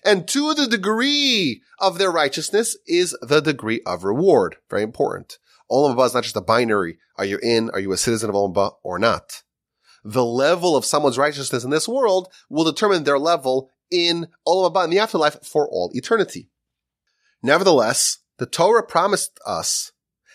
And 0.04 0.28
to 0.28 0.54
the 0.54 0.66
degree 0.66 1.62
of 1.78 1.98
their 1.98 2.10
righteousness 2.10 2.76
is 2.86 3.16
the 3.22 3.40
degree 3.40 3.80
of 3.86 4.04
reward. 4.04 4.56
Very 4.68 4.82
important. 4.82 5.38
Olam 5.70 5.94
Haba 5.94 6.06
is 6.06 6.14
not 6.14 6.22
just 6.24 6.36
a 6.36 6.40
binary. 6.40 6.98
Are 7.16 7.24
you 7.24 7.38
in? 7.42 7.70
Are 7.70 7.80
you 7.80 7.92
a 7.92 7.96
citizen 7.96 8.30
of 8.30 8.36
Olam 8.36 8.74
or 8.82 8.98
not? 8.98 9.42
The 10.02 10.24
level 10.24 10.76
of 10.76 10.84
someone's 10.84 11.18
righteousness 11.18 11.64
in 11.64 11.70
this 11.70 11.88
world 11.88 12.28
will 12.48 12.64
determine 12.64 13.04
their 13.04 13.18
level 13.18 13.70
in 13.90 14.28
Olam 14.46 14.72
Haba 14.72 14.84
in 14.84 14.90
the 14.90 14.98
afterlife 14.98 15.44
for 15.44 15.68
all 15.68 15.90
eternity. 15.92 16.50
Nevertheless, 17.42 18.18
the 18.38 18.46
Torah 18.46 18.86
promised 18.86 19.38
us 19.46 19.92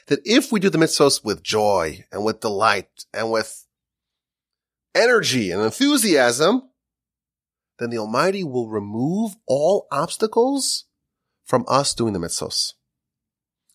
that 0.07 0.19
if 0.23 0.51
we 0.51 0.59
do 0.59 0.69
the 0.69 0.77
mitzvos 0.77 1.23
with 1.23 1.43
joy 1.43 2.05
and 2.11 2.23
with 2.23 2.39
delight 2.39 3.05
and 3.13 3.31
with 3.31 3.65
energy 4.93 5.51
and 5.51 5.61
enthusiasm, 5.61 6.69
then 7.79 7.89
the 7.89 7.97
Almighty 7.97 8.43
will 8.43 8.69
remove 8.69 9.35
all 9.47 9.87
obstacles 9.91 10.85
from 11.43 11.65
us 11.67 11.93
doing 11.93 12.13
the 12.13 12.19
mitzvos. 12.19 12.73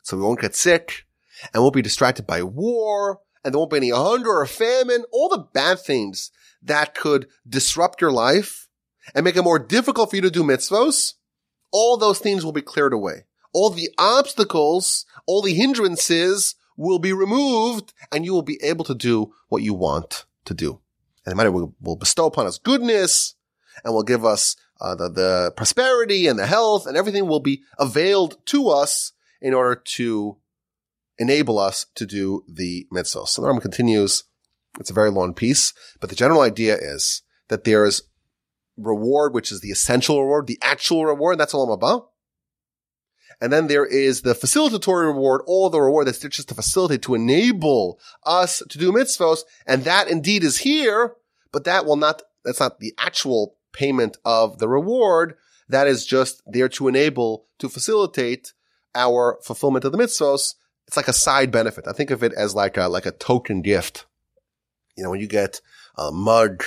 So 0.02 0.16
we 0.16 0.22
won't 0.22 0.40
get 0.40 0.54
sick 0.54 1.06
and 1.52 1.62
won't 1.62 1.74
be 1.74 1.82
distracted 1.82 2.26
by 2.26 2.42
war 2.42 3.20
and 3.44 3.52
there 3.52 3.58
won't 3.58 3.70
be 3.70 3.78
any 3.78 3.90
hunger 3.90 4.30
or 4.30 4.46
famine, 4.46 5.04
all 5.12 5.28
the 5.28 5.46
bad 5.52 5.80
things 5.80 6.30
that 6.62 6.94
could 6.94 7.26
disrupt 7.48 8.00
your 8.00 8.12
life 8.12 8.68
and 9.14 9.24
make 9.24 9.36
it 9.36 9.42
more 9.42 9.58
difficult 9.58 10.10
for 10.10 10.16
you 10.16 10.22
to 10.22 10.30
do 10.30 10.42
mitzvos, 10.42 11.14
all 11.72 11.96
those 11.96 12.18
things 12.18 12.44
will 12.44 12.52
be 12.52 12.62
cleared 12.62 12.92
away. 12.92 13.24
All 13.52 13.70
the 13.70 13.90
obstacles, 13.98 15.06
all 15.26 15.42
the 15.42 15.54
hindrances 15.54 16.54
will 16.76 16.98
be 16.98 17.12
removed 17.12 17.92
and 18.12 18.24
you 18.24 18.32
will 18.32 18.42
be 18.42 18.58
able 18.62 18.84
to 18.84 18.94
do 18.94 19.32
what 19.48 19.62
you 19.62 19.74
want 19.74 20.24
to 20.44 20.54
do. 20.54 20.80
And 21.24 21.32
Almighty 21.32 21.50
will, 21.50 21.74
will 21.80 21.96
bestow 21.96 22.26
upon 22.26 22.46
us 22.46 22.58
goodness 22.58 23.34
and 23.84 23.92
will 23.92 24.02
give 24.02 24.24
us 24.24 24.56
uh, 24.80 24.94
the, 24.94 25.10
the 25.10 25.52
prosperity 25.56 26.26
and 26.26 26.38
the 26.38 26.46
health 26.46 26.86
and 26.86 26.96
everything 26.96 27.26
will 27.26 27.40
be 27.40 27.62
availed 27.78 28.38
to 28.46 28.68
us 28.68 29.12
in 29.40 29.52
order 29.52 29.74
to 29.74 30.38
enable 31.18 31.58
us 31.58 31.86
to 31.94 32.06
do 32.06 32.44
the 32.48 32.86
mitzvah. 32.90 33.26
So 33.26 33.42
the 33.42 33.48
Rambam 33.48 33.62
continues. 33.62 34.24
It's 34.78 34.90
a 34.90 34.94
very 34.94 35.10
long 35.10 35.34
piece, 35.34 35.74
but 36.00 36.10
the 36.10 36.16
general 36.16 36.40
idea 36.40 36.76
is 36.76 37.22
that 37.48 37.64
there 37.64 37.84
is 37.84 38.02
reward, 38.76 39.34
which 39.34 39.52
is 39.52 39.60
the 39.60 39.70
essential 39.70 40.22
reward, 40.22 40.46
the 40.46 40.58
actual 40.62 41.04
reward. 41.04 41.38
That's 41.38 41.52
Olam 41.52 41.78
Haba. 41.78 42.06
And 43.40 43.52
then 43.52 43.66
there 43.66 43.86
is 43.86 44.22
the 44.22 44.34
facilitatory 44.34 45.06
reward, 45.06 45.42
all 45.46 45.70
the 45.70 45.80
reward 45.80 46.06
that's 46.06 46.18
just 46.18 46.48
to 46.48 46.54
facilitate, 46.54 47.02
to 47.02 47.14
enable 47.14 47.98
us 48.24 48.62
to 48.68 48.78
do 48.78 48.92
mitzvahs. 48.92 49.42
And 49.66 49.84
that 49.84 50.08
indeed 50.08 50.44
is 50.44 50.58
here, 50.58 51.14
but 51.52 51.64
that 51.64 51.86
will 51.86 51.96
not, 51.96 52.22
that's 52.44 52.60
not 52.60 52.80
the 52.80 52.94
actual 52.98 53.56
payment 53.72 54.18
of 54.24 54.58
the 54.58 54.68
reward. 54.68 55.36
That 55.68 55.86
is 55.86 56.04
just 56.04 56.42
there 56.46 56.68
to 56.70 56.88
enable, 56.88 57.46
to 57.58 57.68
facilitate 57.68 58.52
our 58.94 59.38
fulfillment 59.42 59.84
of 59.84 59.92
the 59.92 59.98
mitzvahs. 59.98 60.54
It's 60.86 60.96
like 60.96 61.08
a 61.08 61.12
side 61.12 61.50
benefit. 61.50 61.86
I 61.86 61.92
think 61.92 62.10
of 62.10 62.22
it 62.22 62.32
as 62.32 62.54
like 62.54 62.76
a, 62.76 62.88
like 62.88 63.06
a 63.06 63.12
token 63.12 63.62
gift. 63.62 64.06
You 64.96 65.04
know, 65.04 65.10
when 65.10 65.20
you 65.20 65.28
get 65.28 65.60
a 65.96 66.10
mug, 66.10 66.64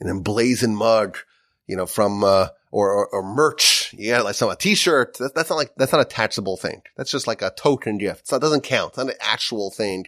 an 0.00 0.08
emblazoned 0.08 0.76
mug, 0.76 1.18
you 1.66 1.76
know, 1.76 1.86
from, 1.86 2.24
uh, 2.24 2.48
or, 2.70 2.90
or, 2.92 3.08
or, 3.08 3.22
merch. 3.22 3.94
Yeah, 3.96 4.20
like 4.22 4.34
some, 4.34 4.50
a 4.50 4.56
t-shirt. 4.56 5.18
That, 5.18 5.34
that's 5.34 5.50
not 5.50 5.56
like, 5.56 5.72
that's 5.76 5.92
not 5.92 6.00
a 6.00 6.04
taxable 6.04 6.56
thing. 6.56 6.82
That's 6.96 7.10
just 7.10 7.26
like 7.26 7.42
a 7.42 7.50
token 7.50 7.98
gift. 7.98 8.28
So 8.28 8.36
it 8.36 8.40
doesn't 8.40 8.62
count. 8.62 8.90
It's 8.90 8.98
not 8.98 9.08
an 9.08 9.14
actual 9.20 9.70
thing, 9.70 10.06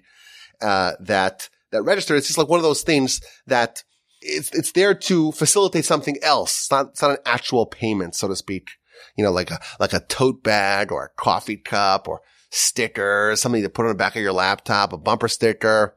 uh, 0.61 0.93
that, 1.01 1.49
that 1.71 1.83
registers. 1.83 2.19
It's 2.19 2.27
just 2.29 2.39
like 2.39 2.49
one 2.49 2.59
of 2.59 2.65
those 2.65 2.83
things 2.83 3.21
that 3.47 3.83
it's, 4.21 4.53
it's 4.53 4.73
there 4.73 4.95
to 4.95 5.33
facilitate 5.33 5.85
something 5.85 6.17
else. 6.23 6.63
It's 6.63 6.71
not, 6.71 6.87
it's 6.91 7.03
not 7.03 7.11
an 7.13 7.25
actual 7.27 7.67
payment, 7.67 8.15
so 8.15 8.29
to 8.29 8.37
speak. 8.37 8.71
You 9.17 9.25
know, 9.25 9.33
like 9.33 9.51
a, 9.51 9.61
like 9.81 9.93
a 9.93 10.01
tote 10.01 10.45
bag 10.45 10.93
or 10.93 11.05
a 11.05 11.21
coffee 11.21 11.57
cup 11.57 12.07
or 12.07 12.21
sticker, 12.51 13.35
something 13.35 13.63
to 13.63 13.69
put 13.69 13.83
on 13.83 13.89
the 13.89 13.95
back 13.97 14.15
of 14.15 14.23
your 14.23 14.33
laptop, 14.33 14.93
a 14.93 14.99
bumper 14.99 15.29
sticker. 15.29 15.97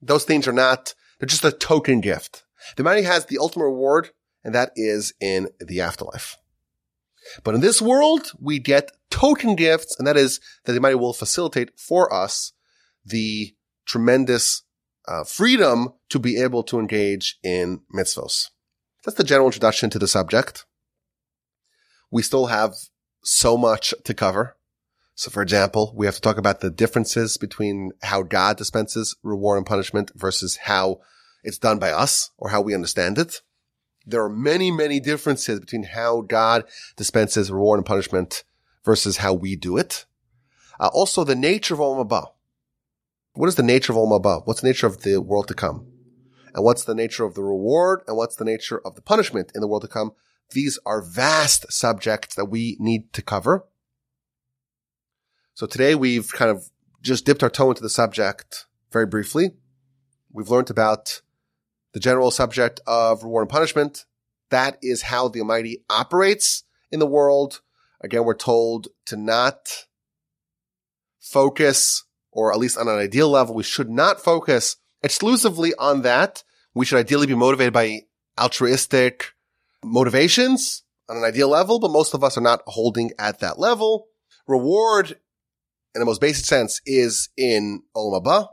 Those 0.00 0.24
things 0.24 0.48
are 0.48 0.52
not, 0.52 0.94
they're 1.18 1.26
just 1.26 1.44
a 1.44 1.52
token 1.52 2.00
gift. 2.00 2.44
The 2.76 2.84
money 2.84 3.02
has 3.02 3.26
the 3.26 3.38
ultimate 3.38 3.64
reward, 3.64 4.10
and 4.46 4.54
that 4.54 4.70
is 4.76 5.12
in 5.20 5.48
the 5.58 5.80
afterlife. 5.80 6.38
But 7.42 7.56
in 7.56 7.60
this 7.60 7.82
world, 7.82 8.30
we 8.40 8.60
get 8.60 8.92
token 9.10 9.56
gifts, 9.56 9.98
and 9.98 10.06
that 10.06 10.16
is 10.16 10.40
that 10.64 10.72
the 10.72 10.80
money 10.80 10.94
will 10.94 11.12
facilitate 11.12 11.78
for 11.78 12.10
us 12.14 12.52
the 13.04 13.56
tremendous 13.86 14.62
uh, 15.08 15.24
freedom 15.24 15.94
to 16.10 16.20
be 16.20 16.40
able 16.40 16.62
to 16.62 16.78
engage 16.78 17.38
in 17.42 17.80
mitzvos. 17.92 18.50
That's 19.04 19.16
the 19.16 19.24
general 19.24 19.48
introduction 19.48 19.90
to 19.90 19.98
the 19.98 20.06
subject. 20.06 20.64
We 22.12 22.22
still 22.22 22.46
have 22.46 22.74
so 23.24 23.56
much 23.56 23.92
to 24.04 24.14
cover. 24.14 24.56
So 25.16 25.28
for 25.28 25.42
example, 25.42 25.92
we 25.96 26.06
have 26.06 26.14
to 26.14 26.20
talk 26.20 26.38
about 26.38 26.60
the 26.60 26.70
differences 26.70 27.36
between 27.36 27.90
how 28.02 28.22
God 28.22 28.58
dispenses 28.58 29.16
reward 29.24 29.56
and 29.56 29.66
punishment 29.66 30.12
versus 30.14 30.56
how 30.56 31.00
it's 31.42 31.58
done 31.58 31.80
by 31.80 31.90
us 31.90 32.30
or 32.38 32.50
how 32.50 32.60
we 32.60 32.74
understand 32.74 33.18
it. 33.18 33.40
There 34.06 34.22
are 34.22 34.28
many, 34.28 34.70
many 34.70 35.00
differences 35.00 35.58
between 35.58 35.82
how 35.82 36.20
God 36.20 36.64
dispenses 36.96 37.50
reward 37.50 37.78
and 37.78 37.86
punishment 37.86 38.44
versus 38.84 39.16
how 39.18 39.34
we 39.34 39.56
do 39.56 39.76
it. 39.76 40.06
Uh, 40.78 40.88
also 40.92 41.24
the 41.24 41.34
nature 41.34 41.74
of 41.74 41.80
Olam 41.80 42.08
Haba. 42.08 42.28
What 43.34 43.48
is 43.48 43.56
the 43.56 43.62
nature 43.62 43.92
of 43.92 43.98
Olam 43.98 44.22
Haba? 44.22 44.46
What's 44.46 44.60
the 44.60 44.68
nature 44.68 44.86
of 44.86 45.02
the 45.02 45.20
world 45.20 45.48
to 45.48 45.54
come? 45.54 45.86
And 46.54 46.64
what's 46.64 46.84
the 46.84 46.94
nature 46.94 47.24
of 47.24 47.34
the 47.34 47.42
reward? 47.42 48.02
And 48.06 48.16
what's 48.16 48.36
the 48.36 48.44
nature 48.44 48.80
of 48.84 48.94
the 48.94 49.02
punishment 49.02 49.52
in 49.54 49.60
the 49.60 49.66
world 49.66 49.82
to 49.82 49.88
come? 49.88 50.12
These 50.52 50.78
are 50.86 51.02
vast 51.02 51.70
subjects 51.72 52.36
that 52.36 52.46
we 52.46 52.76
need 52.78 53.12
to 53.12 53.22
cover. 53.22 53.66
So 55.54 55.66
today 55.66 55.94
we've 55.94 56.32
kind 56.32 56.50
of 56.50 56.70
just 57.02 57.24
dipped 57.24 57.42
our 57.42 57.50
toe 57.50 57.70
into 57.70 57.82
the 57.82 57.90
subject 57.90 58.66
very 58.92 59.06
briefly. 59.06 59.50
We've 60.32 60.50
learned 60.50 60.70
about 60.70 61.22
the 61.96 62.00
general 62.00 62.30
subject 62.30 62.78
of 62.86 63.22
reward 63.22 63.44
and 63.44 63.50
punishment. 63.50 64.04
That 64.50 64.76
is 64.82 65.00
how 65.00 65.28
the 65.28 65.40
Almighty 65.40 65.82
operates 65.88 66.62
in 66.92 67.00
the 67.00 67.06
world. 67.06 67.62
Again, 68.02 68.24
we're 68.24 68.34
told 68.34 68.88
to 69.06 69.16
not 69.16 69.86
focus, 71.18 72.04
or 72.30 72.52
at 72.52 72.58
least 72.58 72.76
on 72.76 72.86
an 72.86 72.98
ideal 72.98 73.30
level, 73.30 73.54
we 73.54 73.62
should 73.62 73.88
not 73.88 74.20
focus 74.20 74.76
exclusively 75.02 75.72
on 75.78 76.02
that. 76.02 76.44
We 76.74 76.84
should 76.84 76.98
ideally 76.98 77.28
be 77.28 77.34
motivated 77.34 77.72
by 77.72 78.00
altruistic 78.38 79.32
motivations 79.82 80.82
on 81.08 81.16
an 81.16 81.24
ideal 81.24 81.48
level, 81.48 81.80
but 81.80 81.90
most 81.90 82.12
of 82.12 82.22
us 82.22 82.36
are 82.36 82.42
not 82.42 82.60
holding 82.66 83.12
at 83.18 83.40
that 83.40 83.58
level. 83.58 84.08
Reward, 84.46 85.12
in 85.94 86.00
the 86.00 86.04
most 86.04 86.20
basic 86.20 86.44
sense, 86.44 86.78
is 86.84 87.30
in 87.38 87.84
Olam 87.96 88.22
Haba, 88.22 88.48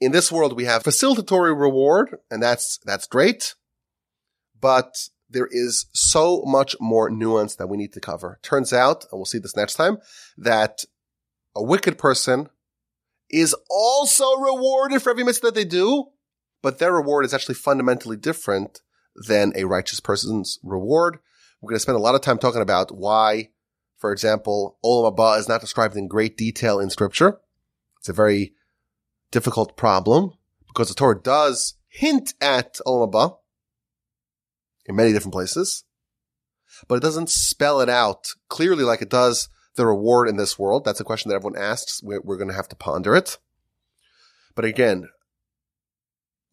in 0.00 0.12
this 0.12 0.32
world, 0.32 0.56
we 0.56 0.64
have 0.64 0.82
facilitatory 0.82 1.58
reward, 1.58 2.16
and 2.30 2.42
that's, 2.42 2.78
that's 2.84 3.06
great. 3.06 3.54
But 4.60 5.08
there 5.28 5.48
is 5.50 5.86
so 5.92 6.42
much 6.46 6.74
more 6.80 7.10
nuance 7.10 7.54
that 7.56 7.68
we 7.68 7.76
need 7.76 7.92
to 7.92 8.00
cover. 8.00 8.38
Turns 8.42 8.72
out, 8.72 9.04
and 9.04 9.18
we'll 9.18 9.26
see 9.26 9.38
this 9.38 9.56
next 9.56 9.74
time, 9.74 9.98
that 10.38 10.84
a 11.54 11.62
wicked 11.62 11.98
person 11.98 12.48
is 13.28 13.54
also 13.70 14.36
rewarded 14.38 15.02
for 15.02 15.10
every 15.10 15.22
mitzvah 15.22 15.46
that 15.46 15.54
they 15.54 15.64
do, 15.64 16.06
but 16.62 16.78
their 16.78 16.92
reward 16.92 17.24
is 17.24 17.32
actually 17.32 17.54
fundamentally 17.54 18.16
different 18.16 18.80
than 19.14 19.52
a 19.54 19.64
righteous 19.64 20.00
person's 20.00 20.58
reward. 20.62 21.18
We're 21.60 21.70
going 21.70 21.76
to 21.76 21.80
spend 21.80 21.96
a 21.96 22.00
lot 22.00 22.14
of 22.14 22.22
time 22.22 22.38
talking 22.38 22.62
about 22.62 22.90
why, 22.94 23.50
for 23.98 24.12
example, 24.12 24.78
Olam 24.84 25.16
Haba 25.16 25.38
is 25.38 25.48
not 25.48 25.60
described 25.60 25.96
in 25.96 26.08
great 26.08 26.36
detail 26.36 26.80
in 26.80 26.90
scripture. 26.90 27.38
It's 27.98 28.08
a 28.08 28.14
very 28.14 28.54
difficult 29.30 29.76
problem 29.76 30.32
because 30.68 30.88
the 30.88 30.94
Torah 30.94 31.20
does 31.20 31.74
hint 31.88 32.34
at 32.40 32.78
Olam 32.86 33.38
in 34.86 34.96
many 34.96 35.12
different 35.12 35.32
places, 35.32 35.84
but 36.88 36.96
it 36.96 37.02
doesn't 37.02 37.30
spell 37.30 37.80
it 37.80 37.88
out 37.88 38.34
clearly 38.48 38.84
like 38.84 39.02
it 39.02 39.10
does 39.10 39.48
the 39.76 39.86
reward 39.86 40.28
in 40.28 40.36
this 40.36 40.58
world. 40.58 40.84
That's 40.84 41.00
a 41.00 41.04
question 41.04 41.28
that 41.28 41.36
everyone 41.36 41.60
asks. 41.60 42.02
We're, 42.02 42.20
we're 42.20 42.36
going 42.36 42.48
to 42.48 42.54
have 42.54 42.68
to 42.68 42.76
ponder 42.76 43.14
it. 43.14 43.38
But 44.54 44.64
again, 44.64 45.08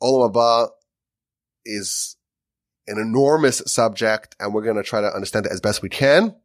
Olam 0.01 0.31
Haba 0.31 0.69
is 1.65 2.15
an 2.87 2.97
enormous 2.99 3.61
subject 3.65 4.35
and 4.39 4.53
we're 4.53 4.63
going 4.63 4.77
to 4.77 4.83
try 4.83 5.01
to 5.01 5.13
understand 5.13 5.45
it 5.45 5.51
as 5.51 5.61
best 5.61 5.81
we 5.81 5.89
can. 5.89 6.35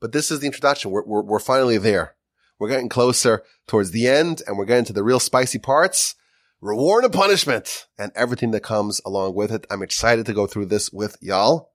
But 0.00 0.12
this 0.12 0.30
is 0.30 0.40
the 0.40 0.46
introduction. 0.46 0.90
We're, 0.90 1.04
we're, 1.04 1.22
we're 1.22 1.38
finally 1.38 1.78
there. 1.78 2.15
We're 2.58 2.68
getting 2.68 2.88
closer 2.88 3.42
towards 3.66 3.90
the 3.90 4.06
end 4.06 4.42
and 4.46 4.56
we're 4.56 4.64
getting 4.64 4.84
to 4.86 4.92
the 4.92 5.04
real 5.04 5.20
spicy 5.20 5.58
parts. 5.58 6.14
Reward 6.60 7.04
and 7.04 7.12
punishment 7.12 7.86
and 7.98 8.12
everything 8.14 8.50
that 8.52 8.62
comes 8.62 9.00
along 9.04 9.34
with 9.34 9.52
it. 9.52 9.66
I'm 9.70 9.82
excited 9.82 10.24
to 10.26 10.32
go 10.32 10.46
through 10.46 10.66
this 10.66 10.90
with 10.90 11.16
y'all. 11.20 11.72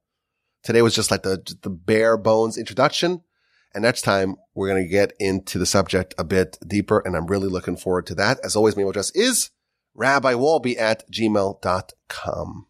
Today 0.64 0.82
was 0.82 0.96
just 0.96 1.12
like 1.12 1.24
the, 1.24 1.44
the 1.62 1.70
bare 1.70 2.18
bones 2.18 2.58
introduction. 2.58 3.22
And 3.74 3.84
next 3.84 4.02
time 4.02 4.36
we're 4.54 4.68
going 4.68 4.84
to 4.84 4.90
get 4.90 5.14
into 5.20 5.60
the 5.60 5.66
subject 5.66 6.14
a 6.18 6.24
bit 6.24 6.58
deeper. 6.68 7.00
And 7.00 7.16
I'm 7.16 7.28
really 7.28 7.48
looking 7.48 7.78
forward 7.78 8.08
to 8.08 8.16
that. 8.16 8.40
As 8.44 8.56
always, 8.56 8.76
my 8.76 8.82
email 8.82 8.90
address 8.90 9.12
is 9.12 9.52
rabbiwolbe 9.98 10.78
at 10.80 11.10
gmail.com. 11.12 12.68